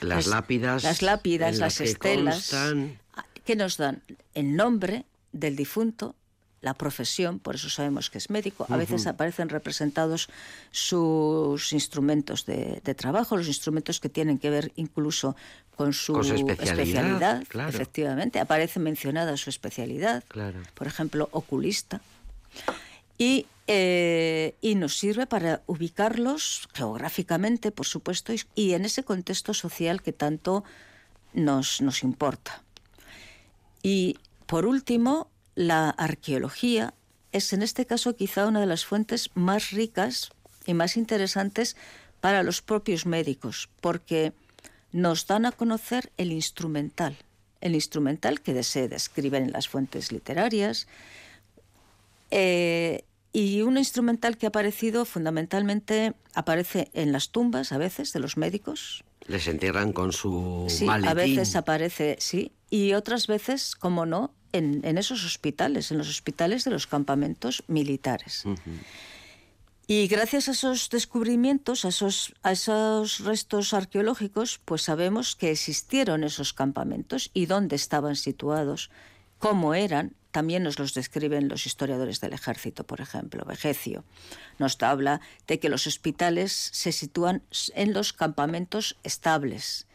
Las 0.00 0.26
lápidas. 0.26 0.82
Las 0.82 1.02
lápidas, 1.02 1.58
las 1.58 1.80
estelas, 1.80 2.52
constan- 2.52 2.98
que 3.44 3.56
nos 3.56 3.76
dan 3.76 4.02
el 4.34 4.54
nombre 4.56 5.04
del 5.32 5.56
difunto, 5.56 6.14
la 6.62 6.74
profesión, 6.74 7.38
por 7.38 7.54
eso 7.54 7.70
sabemos 7.70 8.10
que 8.10 8.18
es 8.18 8.28
médico. 8.30 8.66
A 8.68 8.76
veces 8.76 9.06
aparecen 9.06 9.48
representados 9.48 10.28
sus 10.70 11.72
instrumentos 11.72 12.44
de, 12.46 12.80
de 12.84 12.94
trabajo, 12.94 13.36
los 13.36 13.48
instrumentos 13.48 13.98
que 13.98 14.08
tienen 14.08 14.38
que 14.38 14.50
ver 14.50 14.70
incluso 14.76 15.36
con 15.76 15.92
su, 15.94 16.12
Con 16.12 16.24
su 16.24 16.34
especialidad, 16.34 17.42
claro. 17.48 17.70
Efectivamente, 17.70 18.38
aparece 18.40 18.78
mencionada 18.80 19.36
su 19.38 19.48
especialidad. 19.50 20.22
Claro. 20.28 20.60
Por 20.74 20.86
ejemplo, 20.86 21.28
oculista. 21.32 22.00
Y, 23.20 23.44
eh, 23.66 24.54
y 24.62 24.76
nos 24.76 24.96
sirve 24.96 25.26
para 25.26 25.62
ubicarlos 25.66 26.70
geográficamente, 26.72 27.70
por 27.70 27.84
supuesto, 27.84 28.32
y 28.54 28.72
en 28.72 28.86
ese 28.86 29.04
contexto 29.04 29.52
social 29.52 30.00
que 30.00 30.14
tanto 30.14 30.64
nos, 31.34 31.82
nos 31.82 32.02
importa. 32.02 32.62
Y 33.82 34.16
por 34.46 34.64
último, 34.64 35.28
la 35.54 35.90
arqueología 35.90 36.94
es 37.32 37.52
en 37.52 37.60
este 37.60 37.84
caso 37.84 38.16
quizá 38.16 38.46
una 38.46 38.60
de 38.60 38.66
las 38.66 38.86
fuentes 38.86 39.28
más 39.34 39.70
ricas 39.70 40.30
y 40.64 40.72
más 40.72 40.96
interesantes 40.96 41.76
para 42.22 42.42
los 42.42 42.62
propios 42.62 43.04
médicos, 43.04 43.68
porque 43.82 44.32
nos 44.92 45.26
dan 45.26 45.44
a 45.44 45.52
conocer 45.52 46.10
el 46.16 46.32
instrumental, 46.32 47.18
el 47.60 47.74
instrumental 47.74 48.40
que 48.40 48.62
se 48.62 48.88
describe 48.88 49.36
en 49.36 49.52
las 49.52 49.68
fuentes 49.68 50.10
literarias, 50.10 50.88
eh, 52.30 53.04
y 53.32 53.62
un 53.62 53.78
instrumental 53.78 54.36
que 54.36 54.46
ha 54.46 54.48
aparecido 54.48 55.04
fundamentalmente, 55.04 56.14
aparece 56.34 56.90
en 56.94 57.12
las 57.12 57.30
tumbas 57.30 57.72
a 57.72 57.78
veces 57.78 58.12
de 58.12 58.20
los 58.20 58.36
médicos. 58.36 59.04
Les 59.26 59.46
entierran 59.46 59.92
con 59.92 60.12
su 60.12 60.66
sí, 60.68 60.86
A 60.88 61.14
veces 61.14 61.54
aparece, 61.54 62.16
sí, 62.18 62.52
y 62.70 62.94
otras 62.94 63.26
veces, 63.26 63.76
como 63.76 64.06
no, 64.06 64.32
en, 64.52 64.98
esos 64.98 65.24
hospitales, 65.24 65.90
en 65.90 65.98
los 65.98 66.08
hospitales 66.08 66.64
de 66.64 66.70
los 66.70 66.86
campamentos 66.86 67.62
militares. 67.68 68.44
Y 69.86 70.06
gracias 70.06 70.48
a 70.48 70.52
esos 70.52 70.88
descubrimientos, 70.88 71.84
a 71.84 71.88
esos, 71.88 72.32
a 72.42 72.52
esos 72.52 73.20
restos 73.24 73.74
arqueológicos, 73.74 74.60
pues 74.64 74.82
sabemos 74.82 75.34
que 75.34 75.50
existieron 75.50 76.22
esos 76.22 76.52
campamentos 76.52 77.30
y 77.34 77.46
dónde 77.46 77.74
estaban 77.76 78.14
situados, 78.14 78.90
cómo 79.38 79.74
eran. 79.74 80.14
También 80.30 80.62
nos 80.62 80.78
los 80.78 80.94
describen 80.94 81.48
los 81.48 81.66
historiadores 81.66 82.20
del 82.20 82.32
ejército, 82.32 82.84
por 82.84 83.00
ejemplo. 83.00 83.44
Vegecio 83.44 84.04
nos 84.58 84.80
habla 84.82 85.20
de 85.46 85.58
que 85.58 85.68
los 85.68 85.86
hospitales 85.86 86.52
se 86.52 86.92
sitúan 86.92 87.42
en 87.74 87.92
los 87.92 88.12
campamentos 88.12 88.96
estables. 89.02 89.86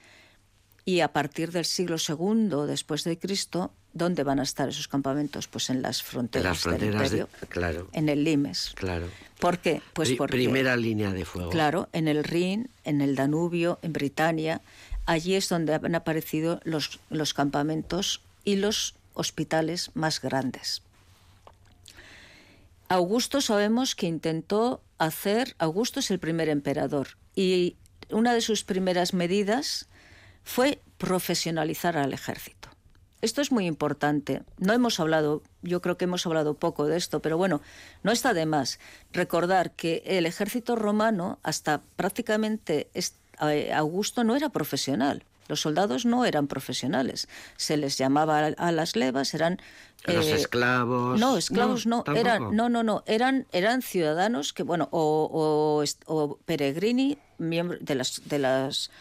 Y 0.84 1.00
a 1.00 1.14
partir 1.14 1.52
del 1.52 1.66
siglo 1.66 1.98
II 1.98 2.68
después 2.68 3.04
de 3.04 3.18
Cristo 3.18 3.72
¿Dónde 3.96 4.26
van 4.26 4.42
a 4.42 4.44
estar 4.44 4.68
esos 4.68 4.90
campamentos? 4.90 5.48
Pues 5.48 5.70
en 5.70 5.82
las 5.82 6.04
fronteras, 6.04 6.66
del 6.66 6.84
imperio, 6.84 7.30
claro. 7.48 7.88
en 7.94 8.10
el 8.10 8.26
Limes. 8.26 8.74
Claro. 8.76 9.08
¿Por 9.40 9.60
qué? 9.60 9.82
Pues 9.94 10.12
porque, 10.18 10.36
primera 10.36 10.76
línea 10.76 11.14
de 11.14 11.24
fuego. 11.24 11.50
Claro, 11.50 11.88
en 11.94 12.10
el 12.10 12.26
Rin, 12.26 12.70
en 12.84 13.00
el 13.00 13.16
Danubio, 13.16 13.80
en 13.84 13.94
Britania, 13.94 14.62
allí 15.06 15.36
es 15.36 15.48
donde 15.48 15.76
han 15.76 15.96
aparecido 15.96 16.60
los, 16.66 17.00
los 17.10 17.34
campamentos 17.34 18.22
y 18.44 18.58
los 18.58 18.96
hospitales 19.16 19.92
más 19.94 20.22
grandes. 20.22 20.84
Augusto 22.88 23.42
sabemos 23.42 23.96
que 23.96 24.06
intentó 24.06 24.82
hacer, 25.00 25.56
Augusto 25.58 26.00
es 26.00 26.12
el 26.12 26.20
primer 26.20 26.50
emperador 26.50 27.08
y 27.36 27.76
una 28.12 28.34
de 28.34 28.42
sus 28.42 28.64
primeras 28.64 29.14
medidas 29.14 29.88
fue 30.44 30.82
profesionalizar 30.98 31.98
al 31.98 32.14
ejército. 32.14 32.70
Esto 33.22 33.42
es 33.42 33.52
muy 33.52 33.66
importante. 33.66 34.44
No 34.60 34.74
hemos 34.74 35.00
hablado, 35.00 35.42
yo 35.64 35.82
creo 35.82 35.98
que 35.98 36.06
hemos 36.06 36.28
hablado 36.28 36.54
poco 36.54 36.86
de 36.86 36.98
esto, 36.98 37.22
pero 37.22 37.38
bueno, 37.38 37.62
no 38.04 38.12
está 38.12 38.36
de 38.36 38.46
más 38.46 38.80
recordar 39.12 39.72
que 39.72 40.04
el 40.06 40.28
ejército 40.28 40.76
romano, 40.76 41.40
hasta 41.42 41.82
prácticamente 41.96 42.88
eh, 42.94 43.74
Augusto, 43.74 44.24
no 44.24 44.36
era 44.36 44.50
profesional. 44.50 45.24
Los 45.48 45.62
soldados 45.62 46.06
no 46.06 46.26
eran 46.26 46.48
profesionales. 46.48 47.28
Se 47.58 47.78
les 47.78 47.98
llamaba 47.98 48.48
a 48.48 48.72
las 48.72 48.96
levas, 48.96 49.34
eran 49.34 49.60
los 50.06 50.26
eh, 50.28 50.36
esclavos. 50.36 51.20
No, 51.20 51.38
esclavos 51.38 51.86
no, 51.86 52.04
eran 52.16 52.56
no, 52.56 52.70
no, 52.70 52.84
no, 52.84 53.04
eran 53.06 53.48
eran 53.52 53.82
ciudadanos 53.82 54.54
que 54.54 54.64
bueno, 54.64 54.90
o, 54.92 55.84
o 56.06 56.40
peregrini, 56.46 57.18
miembros 57.38 57.80
de 57.84 57.96
las 57.96 58.22
de 58.26 58.40
las 58.40 58.92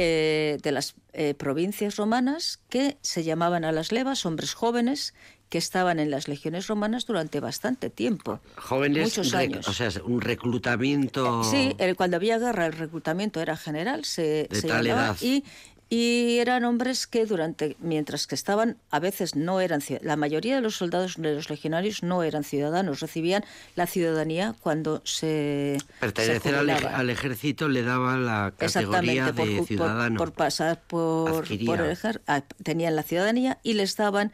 eh, 0.00 0.58
de 0.62 0.70
las 0.70 0.94
eh, 1.12 1.34
provincias 1.34 1.96
romanas 1.96 2.60
que 2.68 2.98
se 3.02 3.24
llamaban 3.24 3.64
a 3.64 3.72
las 3.72 3.90
levas, 3.90 4.24
hombres 4.26 4.54
jóvenes 4.54 5.12
que 5.48 5.58
estaban 5.58 5.98
en 5.98 6.10
las 6.10 6.28
legiones 6.28 6.68
romanas 6.68 7.04
durante 7.06 7.40
bastante 7.40 7.90
tiempo. 7.90 8.38
Jóvenes, 8.56 9.04
muchos 9.04 9.34
años. 9.34 9.66
o 9.66 9.72
sea, 9.72 9.90
un 10.04 10.20
reclutamiento. 10.20 11.42
Sí, 11.42 11.74
el, 11.78 11.96
cuando 11.96 12.16
había 12.16 12.38
guerra 12.38 12.66
el 12.66 12.74
reclutamiento 12.74 13.40
era 13.40 13.56
general, 13.56 14.04
se, 14.04 14.46
de 14.48 14.62
tal 14.62 14.86
edad. 14.86 15.16
y 15.20 15.42
y 15.90 16.38
eran 16.38 16.64
hombres 16.64 17.06
que 17.06 17.24
durante 17.24 17.76
mientras 17.80 18.26
que 18.26 18.34
estaban 18.34 18.76
a 18.90 18.98
veces 18.98 19.36
no 19.36 19.60
eran 19.60 19.80
la 20.02 20.16
mayoría 20.16 20.56
de 20.56 20.60
los 20.60 20.76
soldados 20.76 21.14
de 21.16 21.34
los 21.34 21.48
legionarios 21.48 22.02
no 22.02 22.22
eran 22.22 22.44
ciudadanos 22.44 23.00
recibían 23.00 23.44
la 23.74 23.86
ciudadanía 23.86 24.54
cuando 24.60 25.00
se 25.04 25.78
pertenecer 26.00 26.54
al, 26.54 27.10
ejército 27.10 27.68
le 27.68 27.82
daba 27.82 28.16
la 28.18 28.52
categoría 28.56 29.32
de 29.32 29.64
ciudadano 29.64 30.18
por, 30.18 30.32
pasar 30.32 30.82
por, 30.86 31.46
por 31.64 31.80
el 31.80 31.90
ejército 31.90 32.24
tenían 32.62 32.94
la 32.94 33.02
ciudadanía 33.02 33.58
y 33.62 33.74
les 33.74 33.96
daban 33.96 34.32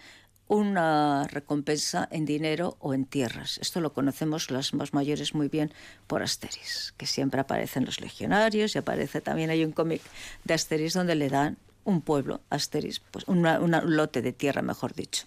una 0.48 1.26
recompensa 1.28 2.08
en 2.10 2.24
dinero 2.24 2.76
o 2.80 2.94
en 2.94 3.06
tierras. 3.06 3.58
Esto 3.58 3.80
lo 3.80 3.92
conocemos 3.92 4.50
las 4.50 4.74
más 4.74 4.92
mayores 4.92 5.34
muy 5.34 5.48
bien 5.48 5.72
por 6.06 6.22
Asteris, 6.22 6.94
que 6.96 7.06
siempre 7.06 7.40
aparecen 7.40 7.84
los 7.84 8.00
legionarios 8.00 8.74
y 8.74 8.78
aparece 8.78 9.20
también 9.20 9.50
hay 9.50 9.64
un 9.64 9.72
cómic 9.72 10.02
de 10.44 10.54
Asteris 10.54 10.92
donde 10.92 11.14
le 11.14 11.28
dan 11.28 11.56
un 11.84 12.00
pueblo, 12.00 12.40
Asteris, 12.50 13.00
pues 13.00 13.24
un 13.26 13.42
lote 13.42 14.22
de 14.22 14.32
tierra, 14.32 14.62
mejor 14.62 14.94
dicho. 14.94 15.24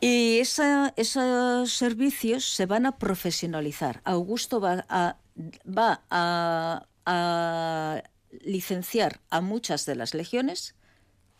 Y 0.00 0.38
esos 0.38 1.72
servicios 1.72 2.44
se 2.44 2.66
van 2.66 2.86
a 2.86 2.98
profesionalizar. 2.98 4.00
Augusto 4.04 4.60
va 4.60 5.16
va 5.66 6.02
a 6.10 8.02
licenciar 8.44 9.20
a 9.30 9.40
muchas 9.40 9.86
de 9.86 9.94
las 9.94 10.14
legiones 10.14 10.74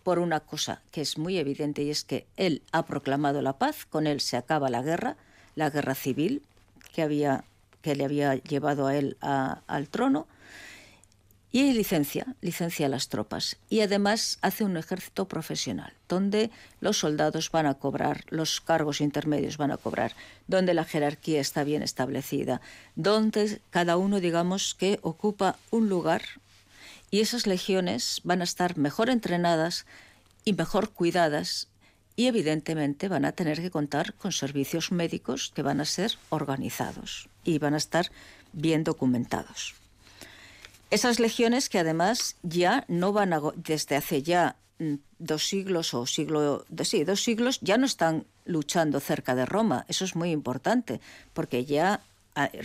por 0.08 0.20
una 0.20 0.40
cosa 0.40 0.80
que 0.90 1.02
es 1.02 1.18
muy 1.18 1.36
evidente 1.36 1.82
y 1.82 1.90
es 1.90 2.02
que 2.02 2.26
él 2.38 2.62
ha 2.72 2.86
proclamado 2.86 3.42
la 3.42 3.58
paz, 3.58 3.84
con 3.84 4.06
él 4.06 4.22
se 4.22 4.38
acaba 4.38 4.70
la 4.70 4.80
guerra, 4.80 5.18
la 5.54 5.68
guerra 5.68 5.94
civil 5.94 6.40
que, 6.94 7.02
había, 7.02 7.44
que 7.82 7.94
le 7.94 8.06
había 8.06 8.36
llevado 8.36 8.86
a 8.86 8.96
él 8.96 9.18
al 9.20 9.88
trono, 9.90 10.26
y 11.52 11.74
licencia, 11.74 12.36
licencia 12.40 12.86
a 12.86 12.88
las 12.88 13.10
tropas. 13.10 13.58
Y 13.68 13.80
además 13.82 14.38
hace 14.40 14.64
un 14.64 14.78
ejército 14.78 15.28
profesional, 15.28 15.92
donde 16.08 16.50
los 16.80 16.96
soldados 16.96 17.50
van 17.50 17.66
a 17.66 17.74
cobrar, 17.74 18.24
los 18.30 18.62
cargos 18.62 19.02
intermedios 19.02 19.58
van 19.58 19.72
a 19.72 19.76
cobrar, 19.76 20.14
donde 20.46 20.72
la 20.72 20.86
jerarquía 20.86 21.42
está 21.42 21.64
bien 21.64 21.82
establecida, 21.82 22.62
donde 22.96 23.60
cada 23.68 23.98
uno, 23.98 24.20
digamos, 24.20 24.74
que 24.74 25.00
ocupa 25.02 25.56
un 25.70 25.90
lugar 25.90 26.22
y 27.10 27.20
esas 27.20 27.46
legiones 27.46 28.20
van 28.24 28.40
a 28.40 28.44
estar 28.44 28.76
mejor 28.76 29.10
entrenadas 29.10 29.86
y 30.44 30.52
mejor 30.52 30.90
cuidadas 30.90 31.68
y 32.16 32.26
evidentemente 32.26 33.08
van 33.08 33.24
a 33.24 33.32
tener 33.32 33.60
que 33.60 33.70
contar 33.70 34.14
con 34.14 34.32
servicios 34.32 34.90
médicos 34.90 35.52
que 35.54 35.62
van 35.62 35.80
a 35.80 35.84
ser 35.84 36.18
organizados 36.30 37.28
y 37.44 37.58
van 37.58 37.74
a 37.74 37.78
estar 37.78 38.10
bien 38.52 38.82
documentados. 38.82 39.74
Esas 40.90 41.20
legiones 41.20 41.68
que 41.68 41.78
además 41.78 42.36
ya 42.42 42.84
no 42.88 43.12
van 43.12 43.32
a, 43.34 43.40
desde 43.54 43.96
hace 43.96 44.22
ya 44.22 44.56
mm, 44.78 44.94
dos 45.18 45.46
siglos 45.46 45.94
o 45.94 46.06
siglo, 46.06 46.64
sí, 46.82 47.04
dos 47.04 47.22
siglos, 47.22 47.60
ya 47.60 47.76
no 47.76 47.86
están 47.86 48.24
luchando 48.46 48.98
cerca 48.98 49.34
de 49.34 49.46
Roma. 49.46 49.84
Eso 49.88 50.04
es 50.04 50.16
muy 50.16 50.30
importante, 50.30 51.00
porque 51.34 51.66
ya 51.66 52.00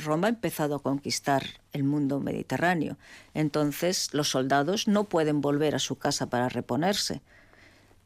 Roma 0.03 0.27
ha 0.27 0.29
empezado 0.29 0.75
a 0.75 0.81
conquistar 0.81 1.43
el 1.71 1.83
mundo 1.83 2.19
mediterráneo. 2.19 2.97
Entonces 3.33 4.13
los 4.13 4.29
soldados 4.29 4.87
no 4.87 5.05
pueden 5.05 5.41
volver 5.41 5.75
a 5.75 5.79
su 5.79 5.97
casa 5.97 6.27
para 6.27 6.49
reponerse, 6.49 7.21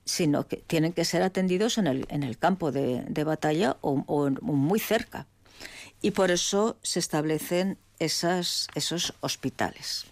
sino 0.05 0.47
que 0.47 0.57
tienen 0.57 0.93
que 0.93 1.05
ser 1.05 1.21
atendidos 1.21 1.77
en 1.77 1.87
el, 1.87 2.05
en 2.09 2.23
el 2.23 2.37
campo 2.37 2.71
de, 2.71 3.23
batalla 3.25 3.77
o, 3.81 3.95
muy 4.41 4.79
cerca. 4.79 5.27
Y 6.01 6.11
por 6.11 6.31
eso 6.31 6.77
se 6.83 6.99
establecen 6.99 7.77
esos 7.99 9.13
hospitales. 9.19 10.05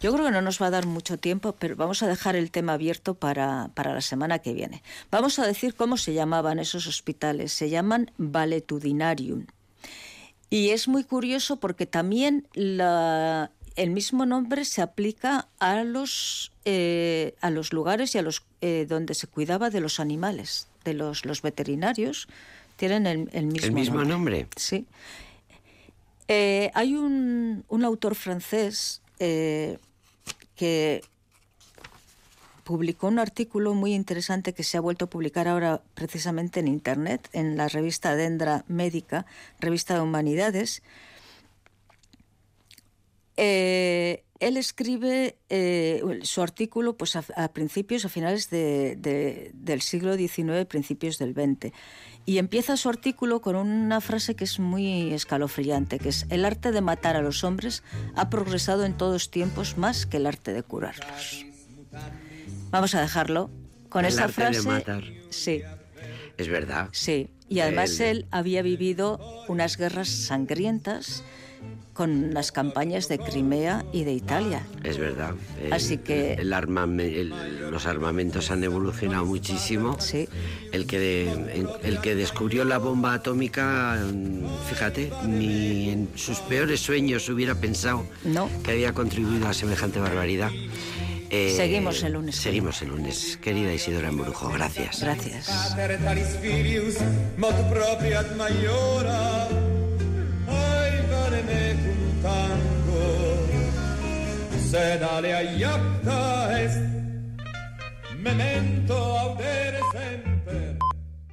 Yo 0.00 0.12
creo 0.12 0.26
que 0.26 0.32
no 0.32 0.42
nos 0.42 0.62
va 0.62 0.66
a 0.66 0.70
dar 0.70 0.86
mucho 0.86 1.18
tiempo, 1.18 1.56
pero 1.58 1.74
vamos 1.74 2.02
a 2.02 2.06
dejar 2.06 2.36
el 2.36 2.52
tema 2.52 2.74
abierto 2.74 3.14
para, 3.14 3.70
para, 3.74 3.92
la 3.92 4.00
semana 4.00 4.38
que 4.38 4.54
viene. 4.54 4.82
Vamos 5.10 5.40
a 5.40 5.46
decir 5.46 5.74
cómo 5.74 5.96
se 5.96 6.14
llamaban 6.14 6.60
esos 6.60 6.86
hospitales. 6.86 7.52
Se 7.52 7.68
llaman 7.68 8.12
valetudinarium. 8.16 9.46
Y 10.50 10.70
es 10.70 10.88
muy 10.88 11.04
curioso 11.04 11.60
porque 11.60 11.86
también 11.86 12.46
el 12.54 13.90
mismo 13.90 14.26
nombre 14.26 14.64
se 14.64 14.82
aplica 14.82 15.48
a 15.58 15.84
los, 15.84 16.52
eh, 16.64 17.34
a 17.40 17.50
los 17.50 17.72
lugares 17.72 18.14
y 18.14 18.18
a 18.18 18.22
los 18.22 18.44
eh, 18.60 18.86
donde 18.88 19.14
se 19.14 19.26
cuidaba 19.26 19.70
de 19.70 19.80
los 19.80 20.00
animales, 20.00 20.68
de 20.84 20.94
los, 20.94 21.24
los 21.24 21.42
veterinarios, 21.42 22.28
tienen 22.76 23.06
el, 23.06 23.18
mismo, 23.46 23.66
¿El 23.66 23.72
mismo 23.72 24.04
nombre. 24.04 24.46
Sí. 24.56 24.86
Eh, 26.28 26.70
hay 26.74 26.94
un, 26.94 27.64
un, 27.68 27.84
autor 27.84 28.14
francés 28.14 29.02
que 29.18 31.02
publicó 32.68 33.06
un 33.06 33.18
artículo 33.18 33.72
muy 33.72 33.94
interesante 33.94 34.52
que 34.52 34.62
se 34.62 34.76
ha 34.76 34.82
vuelto 34.82 35.06
a 35.06 35.08
publicar 35.08 35.48
ahora 35.48 35.80
precisamente 35.94 36.60
en 36.60 36.68
Internet, 36.68 37.26
en 37.32 37.56
la 37.56 37.66
revista 37.66 38.14
Dendra 38.14 38.66
Médica, 38.68 39.24
revista 39.58 39.94
de 39.94 40.02
Humanidades. 40.02 40.82
Eh, 43.38 44.22
él 44.38 44.58
escribe 44.58 45.38
eh, 45.48 46.02
su 46.24 46.42
artículo 46.42 46.94
pues, 46.98 47.16
a, 47.16 47.48
principios, 47.54 48.04
a 48.04 48.10
finales 48.10 48.50
del 48.50 49.80
siglo 49.80 50.18
XIX, 50.18 50.66
principios 50.68 51.16
del 51.16 51.32
XX. 51.32 51.72
Y 52.26 52.36
empieza 52.36 52.76
su 52.76 52.90
artículo 52.90 53.40
con 53.40 53.56
una 53.56 54.02
frase 54.02 54.36
que 54.36 54.44
es 54.44 54.58
muy 54.58 55.14
escalofriante, 55.14 55.98
que 55.98 56.10
es, 56.10 56.26
el 56.28 56.44
arte 56.44 56.70
de 56.70 56.82
matar 56.82 57.16
a 57.16 57.22
los 57.22 57.44
hombres 57.44 57.82
ha 58.14 58.28
progresado 58.28 58.84
en 58.84 58.94
todos 58.94 59.30
tiempos 59.30 59.78
más 59.78 60.04
que 60.04 60.18
el 60.18 60.26
arte 60.26 60.52
de 60.52 60.62
curarlos. 60.62 61.46
Vamos 62.70 62.94
a 62.94 63.00
dejarlo 63.00 63.50
con 63.88 64.04
el 64.04 64.12
esa 64.12 64.24
arte 64.24 64.34
frase. 64.34 64.60
De 64.60 64.66
matar. 64.66 65.04
Sí. 65.30 65.62
Es 66.36 66.48
verdad. 66.48 66.88
Sí. 66.92 67.28
Y 67.48 67.60
además 67.60 67.98
él 68.00 68.26
había 68.30 68.62
vivido 68.62 69.18
unas 69.48 69.76
guerras 69.76 70.08
sangrientas 70.08 71.24
con 71.98 72.32
las 72.32 72.52
campañas 72.52 73.08
de 73.08 73.18
Crimea 73.18 73.84
y 73.92 74.04
de 74.04 74.12
Italia. 74.12 74.64
Es 74.84 74.98
verdad. 74.98 75.34
Así 75.72 75.98
que 75.98 76.34
el 76.34 76.50
los 77.70 77.86
armamentos 77.86 78.52
han 78.52 78.62
evolucionado 78.62 79.24
muchísimo. 79.24 79.96
Sí. 79.98 80.28
El 80.70 80.86
que 80.86 81.28
el 81.82 82.00
que 82.00 82.14
descubrió 82.14 82.64
la 82.64 82.78
bomba 82.78 83.14
atómica, 83.14 83.98
fíjate, 84.68 85.10
ni 85.26 85.90
en 85.90 86.08
sus 86.14 86.38
peores 86.38 86.78
sueños 86.78 87.28
hubiera 87.30 87.56
pensado 87.56 88.06
que 88.62 88.70
había 88.70 88.92
contribuido 88.92 89.48
a 89.48 89.52
semejante 89.52 89.98
barbaridad. 89.98 90.52
Eh, 91.30 91.52
seguimos 91.56 92.02
el 92.02 92.12
lunes. 92.12 92.36
Seguimos 92.36 92.82
el 92.82 92.88
lunes. 92.88 93.38
Querida 93.42 93.72
Isidora 93.72 94.10
Morujo, 94.10 94.50
gracias. 94.50 95.00
Gracias. 95.00 95.48
memento 108.18 108.94
audere 108.94 109.80
semper 109.92 110.87